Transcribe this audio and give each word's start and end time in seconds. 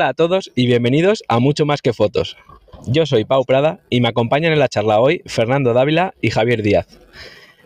Hola 0.00 0.08
a 0.08 0.14
todos 0.14 0.50
y 0.54 0.66
bienvenidos 0.66 1.22
a 1.28 1.40
Mucho 1.40 1.66
Más 1.66 1.82
que 1.82 1.92
Fotos. 1.92 2.38
Yo 2.86 3.04
soy 3.04 3.26
Pau 3.26 3.44
Prada 3.44 3.80
y 3.90 4.00
me 4.00 4.08
acompañan 4.08 4.50
en 4.50 4.58
la 4.58 4.70
charla 4.70 4.98
hoy 4.98 5.20
Fernando 5.26 5.74
Dávila 5.74 6.14
y 6.22 6.30
Javier 6.30 6.62
Díaz. 6.62 6.86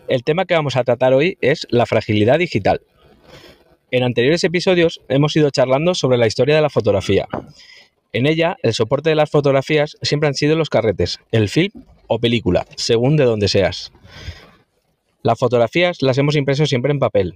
El 0.09 0.25
tema 0.25 0.43
que 0.43 0.53
vamos 0.53 0.75
a 0.75 0.83
tratar 0.83 1.13
hoy 1.13 1.37
es 1.39 1.65
la 1.69 1.85
fragilidad 1.85 2.37
digital. 2.37 2.81
En 3.89 4.03
anteriores 4.03 4.43
episodios 4.43 4.99
hemos 5.07 5.33
ido 5.37 5.49
charlando 5.49 5.95
sobre 5.95 6.17
la 6.17 6.27
historia 6.27 6.57
de 6.57 6.61
la 6.61 6.69
fotografía. 6.69 7.25
En 8.11 8.25
ella, 8.25 8.57
el 8.63 8.73
soporte 8.73 9.11
de 9.11 9.15
las 9.15 9.31
fotografías 9.31 9.95
siempre 10.01 10.27
han 10.27 10.35
sido 10.35 10.57
los 10.57 10.69
carretes, 10.69 11.21
el 11.31 11.47
film 11.47 11.85
o 12.07 12.19
película, 12.19 12.65
según 12.75 13.15
de 13.15 13.23
donde 13.23 13.47
seas. 13.47 13.93
Las 15.23 15.39
fotografías 15.39 16.01
las 16.01 16.17
hemos 16.17 16.35
impreso 16.35 16.65
siempre 16.65 16.91
en 16.91 16.99
papel, 16.99 17.35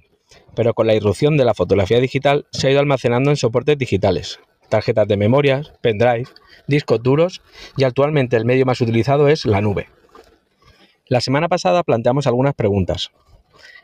pero 0.56 0.74
con 0.74 0.88
la 0.88 0.94
irrupción 0.94 1.38
de 1.38 1.46
la 1.46 1.54
fotografía 1.54 2.02
digital 2.02 2.48
se 2.52 2.68
ha 2.68 2.72
ido 2.72 2.82
almacenando 2.82 3.30
en 3.30 3.38
soportes 3.38 3.78
digitales, 3.78 4.42
tarjetas 4.70 5.08
de 5.08 5.18
memorias, 5.18 5.74
pendrive, 5.82 6.28
discos 6.68 7.02
duros 7.04 7.42
y 7.76 7.84
actualmente 7.84 8.38
el 8.38 8.46
medio 8.46 8.66
más 8.66 8.82
utilizado 8.82 9.28
es 9.28 9.46
la 9.46 9.62
nube. 9.62 9.88
La 11.08 11.22
semana 11.22 11.50
pasada 11.50 11.84
planteamos 11.84 12.28
algunas 12.28 12.54
preguntas. 12.54 13.12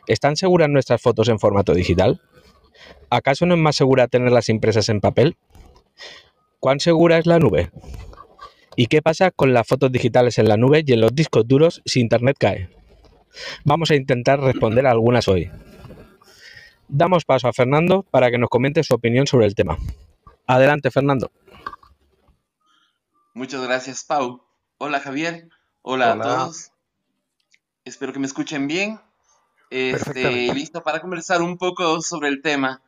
¿Están 0.07 0.35
seguras 0.35 0.69
nuestras 0.69 1.01
fotos 1.01 1.27
en 1.29 1.39
formato 1.39 1.73
digital? 1.73 2.21
¿Acaso 3.09 3.45
no 3.45 3.55
es 3.55 3.59
más 3.59 3.75
segura 3.75 4.07
tenerlas 4.07 4.49
impresas 4.49 4.89
en 4.89 5.01
papel? 5.01 5.35
¿Cuán 6.59 6.79
segura 6.79 7.17
es 7.17 7.25
la 7.25 7.39
nube? 7.39 7.71
¿Y 8.75 8.87
qué 8.87 9.01
pasa 9.01 9.31
con 9.31 9.53
las 9.53 9.67
fotos 9.67 9.91
digitales 9.91 10.37
en 10.37 10.49
la 10.49 10.57
nube 10.57 10.83
y 10.85 10.93
en 10.93 11.01
los 11.01 11.15
discos 11.15 11.47
duros 11.47 11.81
si 11.85 11.99
Internet 11.99 12.37
cae? 12.39 12.69
Vamos 13.63 13.91
a 13.91 13.95
intentar 13.95 14.39
responder 14.39 14.85
algunas 14.85 15.27
hoy. 15.27 15.49
Damos 16.87 17.25
paso 17.25 17.47
a 17.47 17.53
Fernando 17.53 18.03
para 18.11 18.29
que 18.29 18.37
nos 18.37 18.49
comente 18.49 18.83
su 18.83 18.93
opinión 18.93 19.25
sobre 19.27 19.47
el 19.47 19.55
tema. 19.55 19.77
Adelante, 20.47 20.91
Fernando. 20.91 21.31
Muchas 23.33 23.61
gracias, 23.61 24.03
Pau. 24.03 24.45
Hola, 24.77 24.99
Javier. 24.99 25.49
Hola, 25.81 26.13
a 26.13 26.21
todos. 26.21 26.71
Espero 27.83 28.13
que 28.13 28.19
me 28.19 28.27
escuchen 28.27 28.67
bien. 28.67 28.99
Este, 29.69 30.53
listo 30.53 30.83
para 30.83 31.01
conversar 31.01 31.41
un 31.41 31.57
poco 31.57 32.01
sobre 32.01 32.29
el 32.29 32.41
tema. 32.41 32.81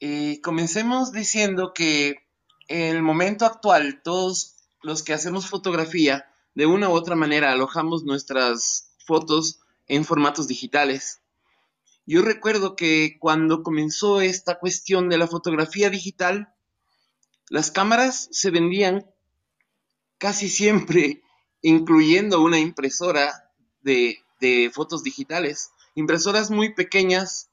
Eh, 0.00 0.40
comencemos 0.42 1.12
diciendo 1.12 1.72
que 1.74 2.26
en 2.68 2.96
el 2.96 3.02
momento 3.02 3.46
actual, 3.46 4.00
todos 4.02 4.56
los 4.82 5.02
que 5.02 5.14
hacemos 5.14 5.48
fotografía, 5.48 6.26
de 6.54 6.66
una 6.66 6.88
u 6.88 6.92
otra 6.92 7.16
manera, 7.16 7.52
alojamos 7.52 8.04
nuestras 8.04 8.94
fotos 9.04 9.60
en 9.86 10.04
formatos 10.04 10.46
digitales. 10.46 11.20
Yo 12.06 12.22
recuerdo 12.22 12.76
que 12.76 13.16
cuando 13.18 13.62
comenzó 13.62 14.20
esta 14.20 14.58
cuestión 14.58 15.08
de 15.08 15.18
la 15.18 15.26
fotografía 15.26 15.90
digital, 15.90 16.53
las 17.50 17.70
cámaras 17.70 18.28
se 18.32 18.50
vendían 18.50 19.06
casi 20.18 20.48
siempre 20.48 21.22
incluyendo 21.64 22.42
una 22.42 22.58
impresora 22.58 23.50
de, 23.82 24.20
fotos 24.72 25.02
digitales, 25.02 25.70
impresoras 25.94 26.50
muy 26.50 26.74
pequeñas 26.74 27.48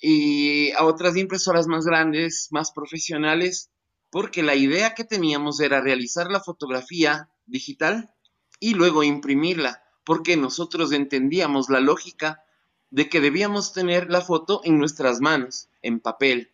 y 0.00 0.72
a 0.72 0.84
otras 0.84 1.16
impresoras 1.16 1.68
más 1.68 1.84
grandes, 1.84 2.48
más 2.50 2.72
profesionales, 2.72 3.70
porque 4.10 4.42
la 4.42 4.56
idea 4.56 4.94
que 4.94 5.04
teníamos 5.04 5.60
era 5.60 5.80
realizar 5.80 6.30
la 6.30 6.40
fotografía 6.40 7.30
digital 7.46 8.12
y 8.58 8.74
luego 8.74 9.04
imprimirla, 9.04 9.84
porque 10.04 10.36
nosotros 10.36 10.90
entendíamos 10.90 11.68
la 11.68 11.78
lógica 11.78 12.42
de 12.90 13.08
que 13.08 13.20
debíamos 13.20 13.72
tener 13.72 14.10
la 14.10 14.22
foto 14.22 14.60
en 14.64 14.78
nuestras 14.78 15.20
manos, 15.20 15.68
en 15.82 16.00
papel. 16.00 16.52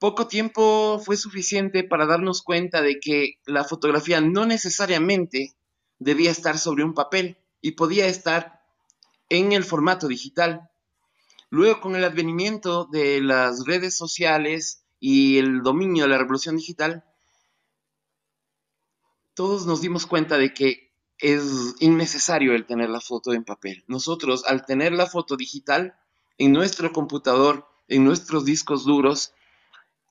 Poco 0.00 0.28
tiempo 0.28 0.98
fue 0.98 1.18
suficiente 1.18 1.84
para 1.84 2.06
darnos 2.06 2.40
cuenta 2.40 2.80
de 2.80 3.00
que 3.00 3.34
la 3.44 3.64
fotografía 3.64 4.22
no 4.22 4.46
necesariamente 4.46 5.54
debía 5.98 6.30
estar 6.30 6.56
sobre 6.56 6.84
un 6.84 6.94
papel 6.94 7.36
y 7.60 7.72
podía 7.72 8.06
estar 8.06 8.62
en 9.28 9.52
el 9.52 9.62
formato 9.62 10.08
digital. 10.08 10.70
Luego, 11.50 11.82
con 11.82 11.96
el 11.96 12.04
advenimiento 12.04 12.86
de 12.86 13.20
las 13.20 13.66
redes 13.66 13.94
sociales 13.94 14.86
y 15.00 15.36
el 15.36 15.60
dominio 15.60 16.04
de 16.04 16.08
la 16.08 16.18
revolución 16.18 16.56
digital, 16.56 17.04
todos 19.34 19.66
nos 19.66 19.82
dimos 19.82 20.06
cuenta 20.06 20.38
de 20.38 20.54
que 20.54 20.94
es 21.18 21.74
innecesario 21.80 22.54
el 22.54 22.64
tener 22.64 22.88
la 22.88 23.02
foto 23.02 23.34
en 23.34 23.44
papel. 23.44 23.84
Nosotros, 23.86 24.46
al 24.46 24.64
tener 24.64 24.94
la 24.94 25.06
foto 25.06 25.36
digital 25.36 25.94
en 26.38 26.52
nuestro 26.52 26.90
computador, 26.90 27.68
en 27.86 28.02
nuestros 28.02 28.46
discos 28.46 28.86
duros, 28.86 29.34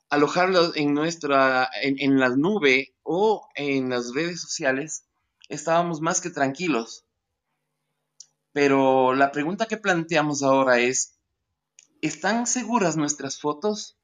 alojarlos 0.09 0.75
en 0.75 0.93
nuestra, 0.93 1.69
en, 1.81 2.19
la 2.19 2.29
nube 2.29 2.93
o 3.03 3.47
en 3.55 3.89
las 3.89 4.13
redes 4.13 4.41
sociales, 4.41 5.05
estábamos 5.49 6.01
más 6.01 6.21
que 6.21 6.29
tranquilos. 6.29 7.05
Pero 8.51 9.13
la 9.13 9.31
pregunta 9.31 9.67
que 9.67 9.77
planteamos 9.77 10.41
ahora 10.41 10.79
es, 10.79 11.17
¿están 12.01 12.47
seguras 12.47 12.97
nuestras 12.97 13.39
fotos 13.39 13.97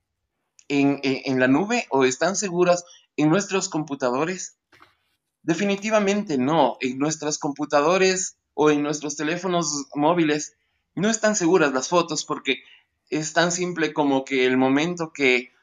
en, 0.68 1.00
en 1.04 1.40
la 1.40 1.48
nube 1.48 1.88
o 1.90 2.06
están 2.06 2.36
seguras 2.36 2.86
en 3.18 3.30
nuestros 3.30 3.70
computadores? 3.70 4.58
Definitivamente 5.42 6.38
no. 6.38 6.78
En 6.82 7.00
nuestros 7.00 7.40
computadores 7.40 8.38
o 8.54 8.70
en 8.70 8.84
nuestros 8.84 9.16
teléfonos 9.16 9.88
móviles 9.96 10.56
no 10.94 11.10
están 11.10 11.36
seguras 11.36 11.74
las 11.74 11.90
fotos 11.90 12.26
porque 12.26 12.64
es 13.10 13.34
tan 13.34 13.52
simple 13.52 13.94
como 13.94 14.24
que 14.26 14.46
el 14.46 14.58
momento 14.58 15.12
que 15.12 15.55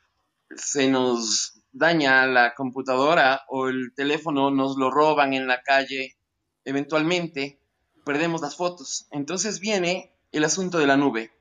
se 0.57 0.89
nos 0.89 1.61
daña 1.73 2.27
la 2.27 2.55
computadora 2.55 3.43
o 3.49 3.69
el 3.69 3.93
teléfono 3.95 4.51
nos 4.51 4.77
lo 4.77 4.91
roban 4.91 5.33
en 5.33 5.47
la 5.47 5.63
calle, 5.63 6.17
eventualmente 6.65 7.59
perdemos 8.05 8.41
las 8.41 8.57
fotos. 8.57 9.07
Entonces 9.11 9.61
viene 9.61 10.13
el 10.33 10.45
asunto 10.45 10.79
de 10.79 10.87
la 10.87 10.97
nube. 10.97 11.33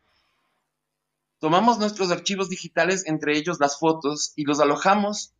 Tomamos 1.39 1.79
nuestros 1.79 2.11
archivos 2.11 2.49
digitales, 2.49 3.05
entre 3.07 3.37
ellos 3.37 3.59
las 3.59 3.79
fotos, 3.79 4.33
y 4.35 4.43
los 4.43 4.59
alojamos 4.59 5.33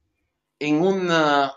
en 0.60 0.82
una 0.82 1.54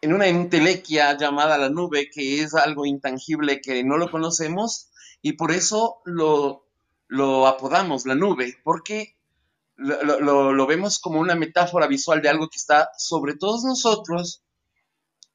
en 0.00 0.12
una 0.12 0.28
entelequia 0.28 1.16
llamada 1.16 1.58
la 1.58 1.70
nube, 1.70 2.08
que 2.08 2.40
es 2.40 2.54
algo 2.54 2.86
intangible 2.86 3.60
que 3.60 3.82
no 3.82 3.96
lo 3.96 4.10
conocemos 4.10 4.90
y 5.22 5.32
por 5.32 5.50
eso 5.50 6.00
lo, 6.04 6.68
lo 7.08 7.48
apodamos 7.48 8.06
la 8.06 8.14
nube, 8.14 8.56
porque 8.62 9.17
lo, 9.78 10.52
lo, 10.52 10.66
vemos 10.66 10.98
como 10.98 11.20
una 11.20 11.36
metáfora 11.36 11.86
visual 11.86 12.20
de 12.20 12.28
algo 12.28 12.48
que 12.48 12.56
está 12.56 12.90
sobre 12.98 13.36
todos 13.36 13.62
nosotros 13.62 14.42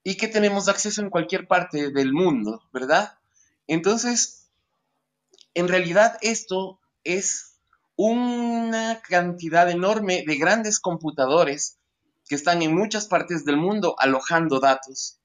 y 0.04 0.18
que 0.18 0.28
tenemos 0.28 0.68
acceso 0.68 1.02
en 1.02 1.10
cualquier 1.10 1.48
parte 1.48 1.92
del 1.92 2.12
mundo, 2.12 2.62
¿verdad? 2.74 3.18
Entonces, 3.68 4.50
en 5.54 5.70
realidad 5.70 6.18
esto 6.22 6.82
es 7.06 7.54
una 7.96 9.02
cantidad 9.08 9.70
enorme 9.70 10.26
de 10.28 10.38
grandes 10.38 10.80
computadores 10.80 11.78
que 12.28 12.36
están 12.36 12.62
en 12.62 12.76
muchas 12.76 13.08
partes 13.08 13.46
del 13.46 13.56
mundo 13.58 13.96
alojando 13.98 14.60
datos. 14.60 15.20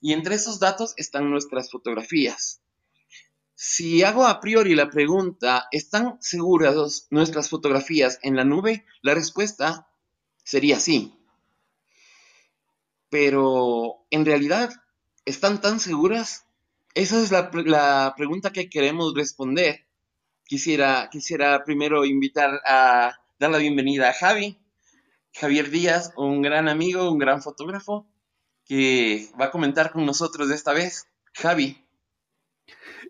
Y 0.00 0.14
entre 0.14 0.36
esos 0.36 0.58
datos 0.58 0.94
están 0.96 1.30
nuestras 1.30 1.70
fotografías. 1.70 2.61
Si 3.64 4.02
hago 4.02 4.26
a 4.26 4.40
priori 4.40 4.74
la 4.74 4.90
pregunta, 4.90 5.68
¿están 5.70 6.18
seguras 6.20 7.06
nuestras 7.10 7.48
fotografías 7.48 8.18
en 8.22 8.34
la 8.34 8.44
nube? 8.44 8.84
La 9.02 9.14
respuesta 9.14 9.88
sería 10.42 10.80
sí. 10.80 11.16
Pero, 13.08 14.04
¿en 14.10 14.26
realidad 14.26 14.72
están 15.24 15.60
tan 15.60 15.78
seguras? 15.78 16.44
Esa 16.94 17.22
es 17.22 17.30
la, 17.30 18.14
pregunta 18.16 18.50
que 18.50 18.68
queremos 18.68 19.14
responder. 19.14 19.86
Quisiera, 20.44 21.08
quisiera 21.12 21.62
primero 21.64 22.04
invitar 22.04 22.60
a 22.66 23.20
dar 23.38 23.50
la 23.52 23.58
bienvenida 23.58 24.08
a 24.08 24.12
Javi. 24.12 24.58
Javier 25.34 25.70
Díaz, 25.70 26.12
un 26.16 26.42
gran 26.42 26.68
amigo, 26.68 27.08
un 27.12 27.20
gran 27.20 27.40
fotógrafo, 27.40 28.08
que 28.64 29.30
va 29.40 29.44
a 29.46 29.50
comentar 29.52 29.92
con 29.92 30.04
nosotros 30.04 30.50
esta 30.50 30.72
vez. 30.72 31.06
Javi. 31.32 31.81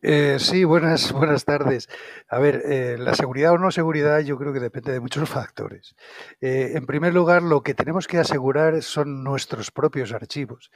Eh, 0.03 0.39
sí, 0.41 0.65
buenas, 0.65 1.13
buenas 1.13 1.45
tardes. 1.45 1.89
A 2.29 2.39
ver, 2.39 2.63
eh, 2.67 2.97
la 2.99 3.15
seguridad 3.15 3.53
o 3.53 3.59
no 3.59 3.71
seguridad 3.71 4.21
yo 4.21 4.37
creo 4.39 4.53
que 4.53 4.61
depende 4.61 4.93
de 4.93 5.01
muchos 5.01 5.29
factores. 5.29 5.95
Eh, 6.41 6.73
en 6.75 6.87
primer 6.87 7.15
lugar, 7.15 7.43
lo 7.43 7.63
que 7.63 7.75
tenemos 7.75 8.07
que 8.09 8.19
asegurar 8.19 8.83
son 8.83 9.23
nuestros 9.23 9.71
propios 9.71 10.13
archivos. 10.13 10.71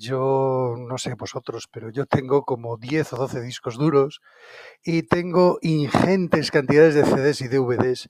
yo 0.00 0.74
no 0.78 0.98
sé 0.98 1.14
vosotros, 1.14 1.68
pero 1.72 1.90
yo 1.90 2.06
tengo 2.06 2.42
como 2.44 2.76
10 2.76 3.12
o 3.14 3.16
12 3.16 3.40
discos 3.40 3.76
duros 3.78 4.20
y 4.84 5.02
tengo 5.04 5.58
ingentes 5.62 6.50
cantidades 6.50 6.94
de 6.94 7.04
CDs 7.04 7.40
y 7.40 7.48
DVDs 7.48 8.08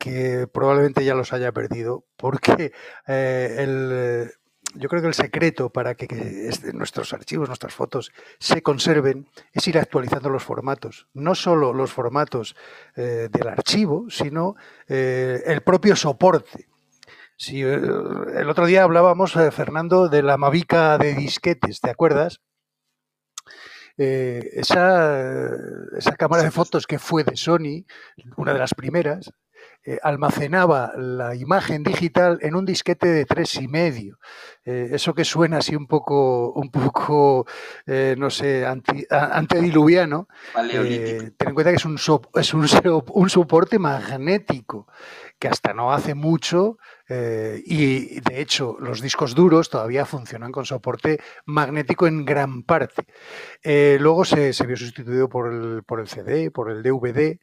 que 0.00 0.46
probablemente 0.52 1.04
ya 1.04 1.14
los 1.14 1.32
haya 1.34 1.52
perdido 1.52 2.04
porque 2.16 2.72
eh, 3.06 4.30
yo 4.74 4.88
creo 4.88 5.02
que 5.02 5.08
el 5.08 5.14
secreto 5.14 5.70
para 5.70 5.94
que, 5.94 6.06
nuestros 6.74 7.12
archivos, 7.12 7.48
nuestras 7.48 7.74
fotos 7.74 8.12
se 8.38 8.62
conserven 8.62 9.28
es 9.52 9.66
ir 9.66 9.78
actualizando 9.78 10.30
los 10.30 10.44
formatos. 10.44 11.08
No 11.12 11.34
solo 11.34 11.72
los 11.72 11.92
formatos 11.92 12.54
eh, 12.96 13.28
del 13.30 13.48
archivo, 13.48 14.06
sino 14.10 14.56
eh, 14.88 15.42
el 15.46 15.62
propio 15.62 15.96
soporte. 15.96 16.68
Si, 17.36 17.62
eh, 17.62 17.74
el 17.74 18.48
otro 18.48 18.66
día 18.66 18.84
hablábamos, 18.84 19.32
Fernando, 19.32 20.08
de 20.08 20.22
la 20.22 20.36
Mavica 20.36 20.98
de 20.98 21.14
disquetes, 21.14 21.80
¿te 21.80 21.90
acuerdas? 21.90 22.40
esa 24.02 25.52
cámara 26.16 26.42
de 26.42 26.50
fotos 26.50 26.86
que 26.86 26.98
fue 26.98 27.22
de 27.22 27.36
Sony, 27.36 27.84
una 28.38 28.54
de 28.54 28.58
las 28.58 28.72
primeras, 28.72 29.30
eh, 29.82 29.98
almacenaba 30.02 30.92
la 30.94 31.34
imagen 31.34 31.82
digital 31.82 32.38
en 32.42 32.54
un 32.54 32.66
disquete 32.66 33.06
de 33.06 33.24
tres 33.24 33.54
y 33.54 33.66
medio. 33.66 34.18
Eh, 34.62 34.90
eso 34.92 35.14
que 35.14 35.24
suena 35.24 35.56
así 35.56 35.74
un 35.74 35.86
poco, 35.86 36.52
un 36.52 36.70
poco 36.70 37.46
eh, 37.86 38.14
no 38.18 38.28
sé, 38.28 38.66
antediluviano. 38.66 40.28
ten 40.52 41.48
en 41.48 41.54
cuenta 41.54 41.70
que 41.70 41.76
es, 41.76 41.86
un, 41.86 41.94
es 41.94 42.54
un, 42.54 42.68
un, 43.14 43.30
soporte 43.30 43.78
magnético 43.78 44.86
que 45.38 45.48
hasta 45.48 45.72
no 45.72 45.94
hace 45.94 46.14
mucho, 46.14 46.76
y 47.08 48.20
de 48.20 48.40
hecho 48.40 48.76
los 48.78 49.00
discos 49.00 49.34
duros 49.34 49.70
todavía 49.70 50.04
funcionan 50.04 50.52
con 50.52 50.66
soporte 50.66 51.18
magnético 51.46 52.06
en 52.06 52.26
gran 52.26 52.62
parte. 52.62 53.06
luego 53.64 54.26
se, 54.26 54.52
se, 54.52 54.66
vio 54.66 54.76
sustituido 54.76 55.30
por 55.30 55.50
el, 55.50 55.82
por 55.84 56.00
el 56.00 56.08
CD, 56.08 56.50
por 56.50 56.70
el 56.70 56.82
DVD, 56.82 57.38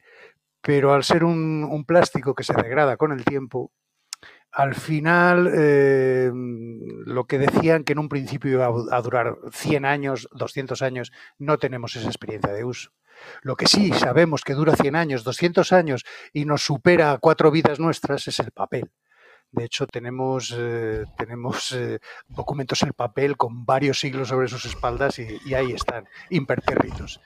pero 0.60 0.92
al 0.92 1.04
ser 1.04 1.24
un, 1.24 1.84
plástico 1.86 2.34
que 2.34 2.44
se 2.44 2.54
degrada 2.54 2.96
con 2.96 3.12
el 3.12 3.24
tiempo, 3.24 3.72
al 4.50 4.74
final 4.74 5.50
eh, 5.54 6.30
lo 6.32 7.26
que 7.26 7.38
decían 7.38 7.84
que 7.84 7.92
en 7.92 7.98
un 7.98 8.08
principio 8.08 8.50
iba 8.50 8.66
a 8.66 9.02
durar 9.02 9.36
100 9.52 9.84
años, 9.84 10.28
200 10.32 10.82
años, 10.82 11.12
no 11.38 11.58
tenemos 11.58 11.96
esa 11.96 12.08
experiencia 12.08 12.52
de 12.52 12.64
uso. 12.64 12.90
Lo 13.42 13.56
que 13.56 13.66
sí 13.66 13.92
sabemos 13.92 14.42
que 14.42 14.54
dura 14.54 14.76
100 14.76 14.96
años, 14.96 15.24
200 15.24 15.72
años 15.72 16.04
y 16.32 16.44
nos 16.44 16.62
supera 16.62 17.18
cuatro 17.20 17.50
vidas 17.50 17.80
nuestras 17.80 18.28
es 18.28 18.38
el 18.40 18.52
papel. 18.52 18.90
De 19.50 19.64
hecho, 19.64 19.86
tenemos, 19.86 20.54
eh, 20.56 21.04
tenemos 21.16 21.72
eh, 21.72 22.00
documentos 22.28 22.82
en 22.82 22.92
papel 22.92 23.36
con 23.36 23.64
varios 23.64 23.98
siglos 23.98 24.28
sobre 24.28 24.48
sus 24.48 24.66
espaldas 24.66 25.18
y, 25.18 25.54
ahí 25.54 25.72
están, 25.72 26.06
impertérritos. 26.28 27.20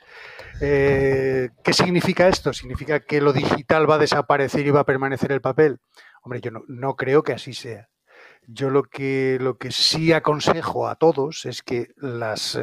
Eh, 0.60 1.50
¿Qué 1.64 1.72
significa 1.72 2.28
esto? 2.28 2.52
¿Significa 2.52 3.00
que 3.00 3.20
lo 3.20 3.32
digital 3.32 3.90
va 3.90 3.96
a 3.96 3.98
desaparecer 3.98 4.66
y 4.66 4.70
va 4.70 4.80
a 4.80 4.86
permanecer 4.86 5.32
el 5.32 5.40
papel? 5.40 5.80
Hombre, 6.22 6.40
yo 6.40 6.52
no, 6.52 6.94
creo 6.94 7.24
que 7.24 7.32
así 7.32 7.54
sea. 7.54 7.88
Yo 8.46 8.70
lo 8.70 8.84
que, 8.84 9.38
lo 9.40 9.58
que 9.58 9.72
sí 9.72 10.12
aconsejo 10.12 10.86
a 10.86 10.94
todos 10.94 11.44
es 11.44 11.62
que 11.62 11.88
las 11.96 12.58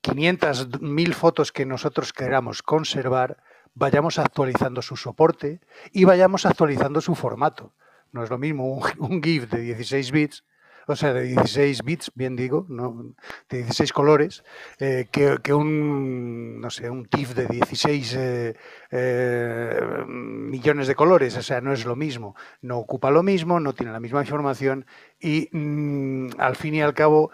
500, 0.00 0.80
1000 0.80 1.14
fotos 1.14 1.52
que 1.52 1.66
nosotros 1.66 2.14
queramos 2.14 2.62
conservar, 2.62 3.42
vayamos 3.74 4.18
actualizando 4.18 4.80
su 4.80 4.96
soporte 4.96 5.60
y 5.92 6.04
vayamos 6.04 6.46
actualizando 6.46 7.02
su 7.02 7.14
formato. 7.14 7.74
No 8.16 8.24
es 8.24 8.30
lo 8.30 8.38
mismo 8.38 8.80
un, 8.98 9.22
GIF 9.22 9.50
de 9.50 9.60
16 9.60 10.10
bits, 10.10 10.42
o 10.86 10.96
sea, 10.96 11.12
de 11.12 11.24
16 11.24 11.82
bits, 11.84 12.10
bien 12.14 12.34
digo, 12.34 12.64
no, 12.70 13.14
de 13.50 13.58
16 13.58 13.92
colores, 13.92 14.42
eh, 14.78 15.06
que, 15.12 15.52
un, 15.52 16.58
no 16.58 16.70
sé, 16.70 16.88
un 16.88 17.04
TIFF 17.04 17.34
de 17.34 17.46
16 17.46 18.14
eh, 18.14 18.56
eh, 18.90 19.80
millones 20.08 20.86
de 20.86 20.94
colores. 20.94 21.36
O 21.36 21.42
sea, 21.42 21.60
no 21.60 21.74
es 21.74 21.84
lo 21.84 21.94
mismo. 21.94 22.34
No 22.62 22.78
ocupa 22.78 23.10
lo 23.10 23.22
mismo, 23.22 23.60
no 23.60 23.74
tiene 23.74 23.92
la 23.92 24.00
misma 24.00 24.22
información 24.22 24.86
y 25.20 25.50
mm, 25.52 26.28
al 26.38 26.56
fin 26.56 26.74
y 26.74 26.80
al 26.80 26.94
cabo 26.94 27.30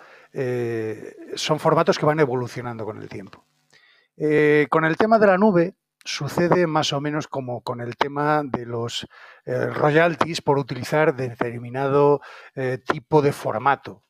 son 1.35 1.61
formatos 1.61 1.99
que 1.99 2.07
van 2.07 2.19
evolucionando 2.19 2.87
con 2.87 3.01
el 3.01 3.09
tiempo. 3.09 3.45
con 4.71 4.85
el 4.85 4.97
tema 4.97 5.19
de 5.19 5.27
la 5.27 5.37
nube, 5.37 5.75
sucede 6.05 6.67
más 6.67 6.93
o 6.93 7.01
menos 7.01 7.29
como 7.29 7.63
con 7.63 7.81
el 7.81 7.97
tema 7.97 8.43
de 8.45 8.67
los 8.67 9.07
eh, 9.45 9.67
royalties 9.67 10.41
por 10.41 10.59
utilizar 10.59 11.15
determinado 11.15 12.21
eh, 12.55 12.79
tipo 12.79 13.23
de 13.23 13.33
formato. 13.33 14.05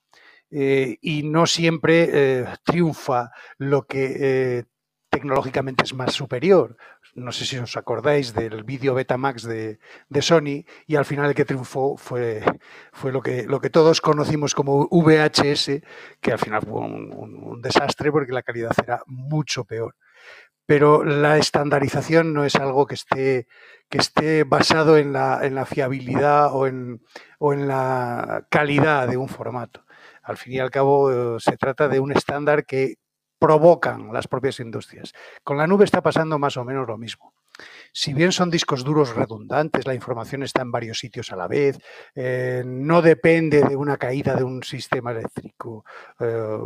Eh, 0.50 0.98
y 1.00 1.22
no 1.22 1.46
siempre 1.46 2.44
triunfa 2.62 3.30
lo 3.56 3.86
que 3.86 4.66
tecnológicamente 5.08 5.84
es 5.84 5.94
más 5.94 6.12
superior. 6.12 6.76
No 7.14 7.32
sé 7.32 7.46
si 7.46 7.58
os 7.58 7.76
acordáis 7.76 8.34
del 8.34 8.62
vídeo 8.64 8.94
Betamax 8.94 9.44
de, 9.44 9.78
de, 10.08 10.22
Sony 10.22 10.64
y 10.86 10.96
al 10.96 11.04
final 11.04 11.26
el 11.26 11.34
que 11.34 11.44
triunfó 11.44 11.96
fue, 11.96 12.42
fue 12.92 13.12
lo, 13.12 13.22
que, 13.22 13.44
lo 13.44 13.60
que 13.60 13.70
todos 13.70 14.00
conocimos 14.00 14.54
como 14.54 14.88
VHS, 14.90 15.82
que 16.20 16.32
al 16.32 16.38
final 16.38 16.62
fue 16.62 16.80
un 16.80 17.60
desastre 17.62 18.10
porque 18.10 18.32
la 18.32 18.42
calidad 18.42 18.72
era 18.82 19.02
mucho 19.06 19.64
peor 19.64 19.96
pero 20.74 21.04
la 21.04 21.36
estandarización 21.36 22.32
no 22.32 22.46
es 22.46 22.56
algo 22.56 22.86
que 22.86 22.94
esté, 22.94 23.46
que 23.90 23.98
esté 23.98 24.44
basado 24.44 24.96
en 24.96 25.12
la, 25.12 25.40
en 25.42 25.54
la 25.54 25.66
fiabilidad 25.66 26.48
o 26.54 26.66
en, 26.66 27.02
o 27.38 27.52
en, 27.52 27.68
la 27.68 28.46
calidad 28.48 29.06
de 29.06 29.18
un 29.18 29.28
formato. 29.28 29.84
Al 30.22 30.38
fin 30.38 30.54
y 30.54 30.60
al 30.60 30.70
cabo, 30.70 31.36
eh, 31.36 31.40
se 31.40 31.58
trata 31.58 31.88
de 31.88 32.00
un 32.00 32.10
estándar 32.10 32.64
que 32.64 32.94
provocan 33.38 34.14
las 34.14 34.28
propias 34.28 34.60
industrias. 34.60 35.12
Con 35.44 35.58
la 35.58 35.66
nube 35.66 35.84
está 35.84 36.00
pasando 36.00 36.38
más 36.38 36.56
o 36.56 36.64
menos 36.64 36.88
lo 36.88 36.96
mismo. 36.96 37.34
Si 37.92 38.14
bien 38.14 38.32
son 38.32 38.50
discos 38.50 38.84
duros 38.84 39.14
redundantes, 39.14 39.86
la 39.86 39.94
información 39.94 40.42
está 40.42 40.62
en 40.62 40.72
varios 40.72 40.98
sitios 40.98 41.30
a 41.32 41.36
la 41.36 41.46
vez, 41.46 41.78
eh, 42.14 42.62
no 42.64 43.02
depende 43.02 43.62
de 43.62 43.76
una 43.76 43.98
caída 43.98 44.34
de 44.34 44.44
un 44.44 44.62
sistema 44.62 45.10
eléctrico 45.10 45.84
eh, 46.18 46.58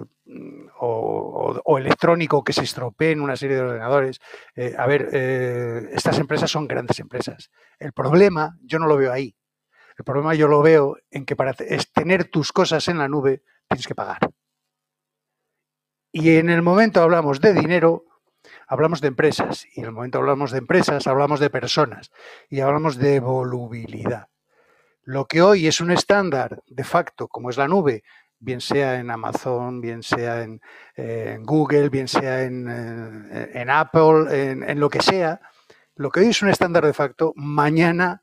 o, 0.80 1.78
electrónico 1.78 2.44
que 2.44 2.52
se 2.52 2.62
estropee 2.62 3.12
en 3.12 3.20
una 3.20 3.36
serie 3.36 3.56
de 3.56 3.62
ordenadores. 3.62 4.20
Eh, 4.54 4.74
a 4.78 4.86
ver, 4.86 5.08
estas 5.92 6.18
empresas 6.18 6.50
son 6.50 6.68
grandes 6.68 7.00
empresas. 7.00 7.50
El 7.78 7.92
problema 7.92 8.56
yo 8.62 8.78
no 8.78 8.86
lo 8.86 8.96
veo 8.96 9.12
ahí. 9.12 9.34
El 9.98 10.04
problema 10.04 10.34
yo 10.34 10.46
lo 10.46 10.62
veo 10.62 10.96
en 11.10 11.24
que 11.24 11.36
para 11.36 11.54
tener 11.54 12.24
tus 12.24 12.52
cosas 12.52 12.86
en 12.88 12.98
la 12.98 13.08
nube 13.08 13.42
tienes 13.68 13.86
que 13.86 13.94
pagar. 13.94 14.18
Y 16.12 16.36
en 16.36 16.48
el 16.50 16.62
momento 16.62 17.02
hablamos 17.02 17.40
de 17.40 17.52
dinero, 17.52 18.05
hablamos 18.66 19.00
de 19.00 19.08
empresas 19.08 19.66
y 19.74 19.80
en 19.80 19.86
el 19.86 19.92
momento 19.92 20.18
hablamos 20.18 20.50
de 20.50 20.58
empresas, 20.58 21.06
hablamos 21.06 21.40
de 21.40 21.50
personas 21.50 22.10
y 22.48 22.60
hablamos 22.60 22.96
de 22.96 23.20
volubilidad. 23.20 24.28
Lo 25.02 25.26
que 25.26 25.40
hoy 25.40 25.66
es 25.66 25.80
un 25.80 25.92
estándar 25.92 26.62
de 26.66 26.84
facto, 26.84 27.28
como 27.28 27.50
es 27.50 27.56
la 27.56 27.68
nube, 27.68 28.02
bien 28.38 28.60
sea 28.60 28.98
en 28.98 29.10
Amazon, 29.10 29.80
bien 29.80 30.02
sea 30.02 30.42
en, 30.42 30.60
Google, 31.44 31.88
bien 31.88 32.08
sea 32.08 32.42
en, 32.42 33.70
Apple, 33.70 34.26
en, 34.30 34.80
lo 34.80 34.90
que 34.90 35.00
sea, 35.00 35.40
lo 35.94 36.10
que 36.10 36.20
hoy 36.20 36.26
es 36.26 36.42
un 36.42 36.48
estándar 36.48 36.84
de 36.84 36.92
facto, 36.92 37.32
mañana 37.36 38.22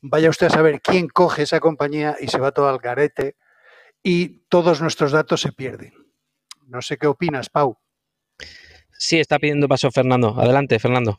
vaya 0.00 0.30
usted 0.30 0.46
a 0.46 0.50
saber 0.50 0.80
quién 0.80 1.08
coge 1.08 1.42
esa 1.42 1.60
compañía 1.60 2.16
y 2.18 2.28
se 2.28 2.38
va 2.38 2.52
todo 2.52 2.68
al 2.68 2.78
garete 2.78 3.36
y 4.02 4.46
todos 4.48 4.80
nuestros 4.80 5.12
datos 5.12 5.42
se 5.42 5.52
pierden. 5.52 5.92
No 6.66 6.80
sé 6.82 6.96
qué 6.96 7.06
opinas, 7.06 7.50
Pau. 7.50 7.81
Sí, 9.02 9.18
está 9.18 9.40
pidiendo 9.40 9.66
paso 9.66 9.90
Fernando. 9.90 10.40
Adelante, 10.40 10.78
Fernando. 10.78 11.18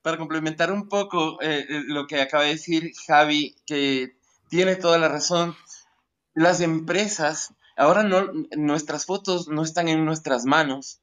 Para 0.00 0.16
complementar 0.16 0.70
un 0.70 0.88
poco 0.88 1.42
eh, 1.42 1.66
eh, 1.68 1.82
lo 1.88 2.06
que 2.06 2.20
acaba 2.20 2.44
de 2.44 2.50
decir 2.50 2.92
Javi, 3.04 3.56
que 3.66 4.14
tiene 4.48 4.76
toda 4.76 4.96
la 4.96 5.08
razón, 5.08 5.56
las 6.34 6.60
empresas, 6.60 7.52
ahora 7.76 8.04
no, 8.04 8.30
nuestras 8.56 9.06
fotos 9.06 9.48
no 9.48 9.64
están 9.64 9.88
en 9.88 10.04
nuestras 10.04 10.44
manos, 10.44 11.00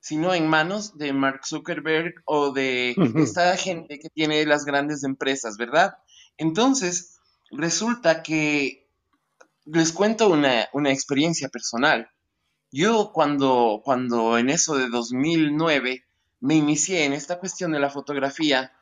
sino 0.00 0.32
en 0.32 0.48
manos 0.48 0.96
de 0.96 1.12
Mark 1.12 1.46
Zuckerberg 1.46 2.14
o 2.24 2.50
de 2.50 2.96
esta 3.16 3.54
gente 3.58 3.98
que 3.98 4.08
tiene 4.08 4.46
las 4.46 4.64
grandes 4.64 5.04
empresas, 5.04 5.58
¿verdad? 5.58 5.98
Entonces, 6.38 7.18
resulta 7.50 8.22
que 8.22 8.88
les 9.66 9.92
cuento 9.92 10.30
una, 10.30 10.70
una 10.72 10.90
experiencia 10.90 11.50
personal. 11.50 12.08
Yo 12.72 13.12
cuando, 13.12 13.82
cuando 13.84 14.38
en 14.38 14.48
eso 14.48 14.76
de 14.76 14.88
2009 14.88 16.06
me 16.40 16.54
inicié 16.54 17.04
en 17.04 17.12
esta 17.12 17.38
cuestión 17.38 17.72
de 17.72 17.80
la 17.80 17.90
fotografía, 17.90 18.72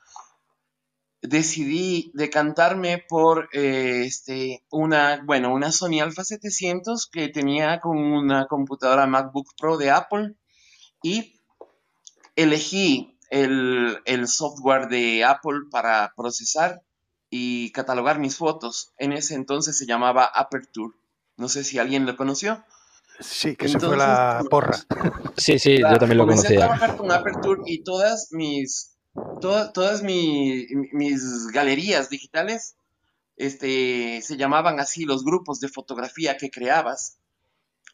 decidí 1.23 2.13
decantarme 2.15 3.05
por 3.09 3.49
eh, 3.53 4.05
este, 4.07 4.65
una, 4.71 5.23
bueno, 5.25 5.53
una 5.53 5.73
Sony 5.73 6.01
Alpha 6.01 6.23
700 6.23 7.09
que 7.09 7.29
tenía 7.31 7.81
con 7.81 7.99
una 7.99 8.47
computadora 8.47 9.09
MacBook 9.09 9.49
Pro 9.59 9.77
de 9.77 9.91
Apple 9.91 10.37
y 11.03 11.41
elegí 12.37 13.19
el, 13.29 13.99
el 14.05 14.29
software 14.29 14.89
de 14.89 15.25
Apple 15.25 15.63
para 15.69 16.15
procesar 16.17 16.85
y 17.29 17.73
catalogar 17.73 18.21
mis 18.21 18.37
fotos. 18.37 18.93
En 18.99 19.13
ese 19.13 19.35
entonces 19.35 19.77
se 19.77 19.87
llamaba 19.87 20.25
Aperture. 20.25 20.95
No 21.37 21.49
sé 21.49 21.65
si 21.65 21.81
alguien 21.81 22.07
lo 22.07 22.17
conoció. 22.17 22.65
Sí, 23.21 23.57
que 23.57 23.69
se 23.69 23.79
fue 23.79 23.97
la 23.97 24.43
porra. 24.51 24.79
Sí, 25.37 25.59
sí, 25.59 25.79
yo 25.79 25.99
también 25.99 26.19
lo 26.19 26.27
conocía. 26.27 26.49
Comencé 26.49 26.57
a 26.57 26.67
trabajar 26.67 26.97
con 26.97 27.13
Aperture 27.13 27.63
y 27.67 27.83
todas 27.83 28.29
mis, 28.33 28.97
todas 29.41 30.03
mis 30.03 31.47
galerías 31.53 32.11
digitales 32.11 32.77
este, 33.41 34.21
se 34.21 34.37
llamaban 34.37 34.81
así 34.81 35.07
los 35.07 35.25
grupos 35.25 35.61
de 35.61 35.69
fotografía 35.69 36.37
que 36.37 36.51
creabas, 36.51 37.19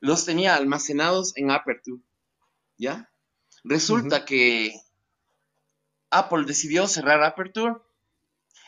los 0.00 0.24
tenía 0.24 0.56
almacenados 0.56 1.36
en 1.36 1.52
Aperture, 1.52 2.02
¿ya? 2.76 3.08
Resulta 3.62 4.24
que 4.24 4.74
Apple 6.10 6.46
decidió 6.46 6.88
cerrar 6.88 7.22
Aperture 7.22 7.76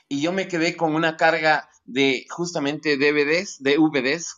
y 0.08 0.20
yo 0.20 0.30
me 0.32 0.46
quedé 0.46 0.76
con 0.76 0.94
una 0.94 1.16
carga 1.16 1.68
de 1.84 2.26
justamente 2.30 2.96
DVDs, 2.96 3.60
DVDs, 3.60 4.36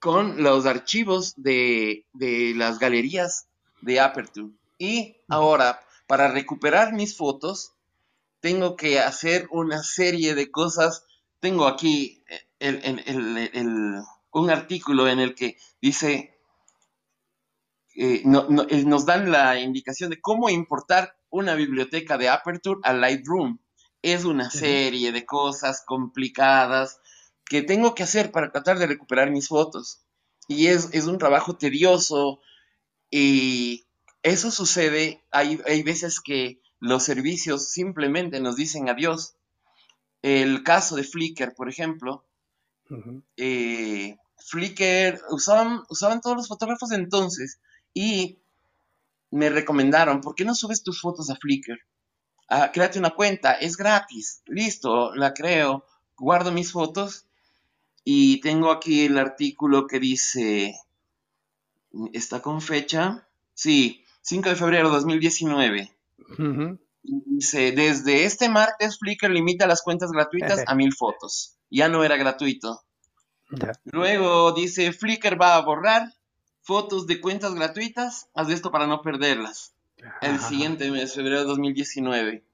con 0.00 0.42
los 0.42 0.66
archivos 0.66 1.34
de, 1.36 2.06
de 2.12 2.52
las 2.54 2.78
galerías 2.78 3.48
de 3.80 4.00
Aperture. 4.00 4.52
Y 4.78 5.16
ahora, 5.28 5.80
para 6.06 6.28
recuperar 6.28 6.92
mis 6.92 7.16
fotos, 7.16 7.72
tengo 8.40 8.76
que 8.76 9.00
hacer 9.00 9.48
una 9.50 9.82
serie 9.82 10.34
de 10.34 10.50
cosas. 10.50 11.04
Tengo 11.40 11.66
aquí 11.66 12.22
un 12.60 14.50
artículo 14.50 15.08
en 15.08 15.18
el 15.18 15.34
que 15.34 15.56
dice, 15.80 16.38
eh, 17.94 18.22
eh, 18.24 18.84
nos 18.84 19.06
dan 19.06 19.30
la 19.30 19.58
indicación 19.58 20.10
de 20.10 20.20
cómo 20.20 20.48
importar 20.48 21.16
una 21.30 21.54
biblioteca 21.54 22.16
de 22.16 22.28
Aperture 22.28 22.80
a 22.84 22.92
Lightroom. 22.92 23.58
Es 24.00 24.24
una 24.24 24.48
serie 24.50 25.10
de 25.10 25.26
cosas 25.26 25.82
complicadas 25.84 27.00
que 27.48 27.62
tengo 27.62 27.94
que 27.94 28.02
hacer 28.02 28.30
para 28.30 28.52
tratar 28.52 28.78
de 28.78 28.86
recuperar 28.86 29.30
mis 29.30 29.48
fotos. 29.48 30.04
Y 30.46 30.68
es, 30.68 30.90
es 30.92 31.06
un 31.06 31.18
trabajo 31.18 31.56
tedioso 31.56 32.40
y 33.10 33.86
eso 34.22 34.50
sucede, 34.50 35.24
hay, 35.30 35.60
hay 35.66 35.82
veces 35.82 36.20
que 36.20 36.60
los 36.78 37.02
servicios 37.02 37.70
simplemente 37.70 38.40
nos 38.40 38.56
dicen 38.56 38.88
adiós. 38.88 39.36
El 40.22 40.62
caso 40.62 40.96
de 40.96 41.04
Flickr, 41.04 41.54
por 41.54 41.68
ejemplo, 41.68 42.26
eh, 43.36 44.16
Flickr 44.36 45.20
usaban, 45.30 45.82
usaban 45.88 46.20
todos 46.20 46.36
los 46.36 46.48
fotógrafos 46.48 46.92
entonces 46.92 47.60
y 47.94 48.38
me 49.30 49.50
recomendaron, 49.50 50.20
¿por 50.20 50.34
qué 50.34 50.44
no 50.44 50.54
subes 50.54 50.82
tus 50.82 51.00
fotos 51.00 51.30
a 51.30 51.36
Flickr? 51.36 51.78
Ah, 52.48 52.70
créate 52.72 52.98
una 52.98 53.10
cuenta, 53.10 53.52
es 53.52 53.76
gratis, 53.76 54.42
listo, 54.46 55.14
la 55.14 55.34
creo, 55.34 55.84
guardo 56.16 56.50
mis 56.50 56.72
fotos 56.72 57.27
y 58.04 58.40
tengo 58.40 58.70
aquí 58.70 59.06
el 59.06 59.18
artículo 59.18 59.86
que 59.86 60.00
dice, 60.00 60.74
está 62.12 62.40
con 62.40 62.60
fecha, 62.60 63.28
sí, 63.54 64.04
5 64.22 64.48
de 64.50 64.56
febrero 64.56 64.88
de 64.88 64.94
2019. 64.94 65.96
Dice, 67.02 67.72
desde 67.72 68.24
este 68.24 68.48
martes 68.48 68.98
Flickr 68.98 69.30
limita 69.30 69.66
las 69.66 69.82
cuentas 69.82 70.10
gratuitas 70.10 70.64
a 70.66 70.74
mil 70.74 70.92
fotos. 70.92 71.56
Ya 71.70 71.88
no 71.88 72.04
era 72.04 72.16
gratuito. 72.16 72.82
Luego 73.84 74.52
dice, 74.52 74.92
Flickr 74.92 75.40
va 75.40 75.56
a 75.56 75.62
borrar 75.62 76.14
fotos 76.60 77.06
de 77.06 77.20
cuentas 77.20 77.54
gratuitas. 77.54 78.28
Haz 78.34 78.50
esto 78.50 78.70
para 78.70 78.86
no 78.86 79.00
perderlas. 79.00 79.74
El 80.20 80.38
siguiente 80.38 80.90
mes, 80.90 81.14
febrero 81.14 81.40
de 81.40 81.44
2019. 81.46 82.44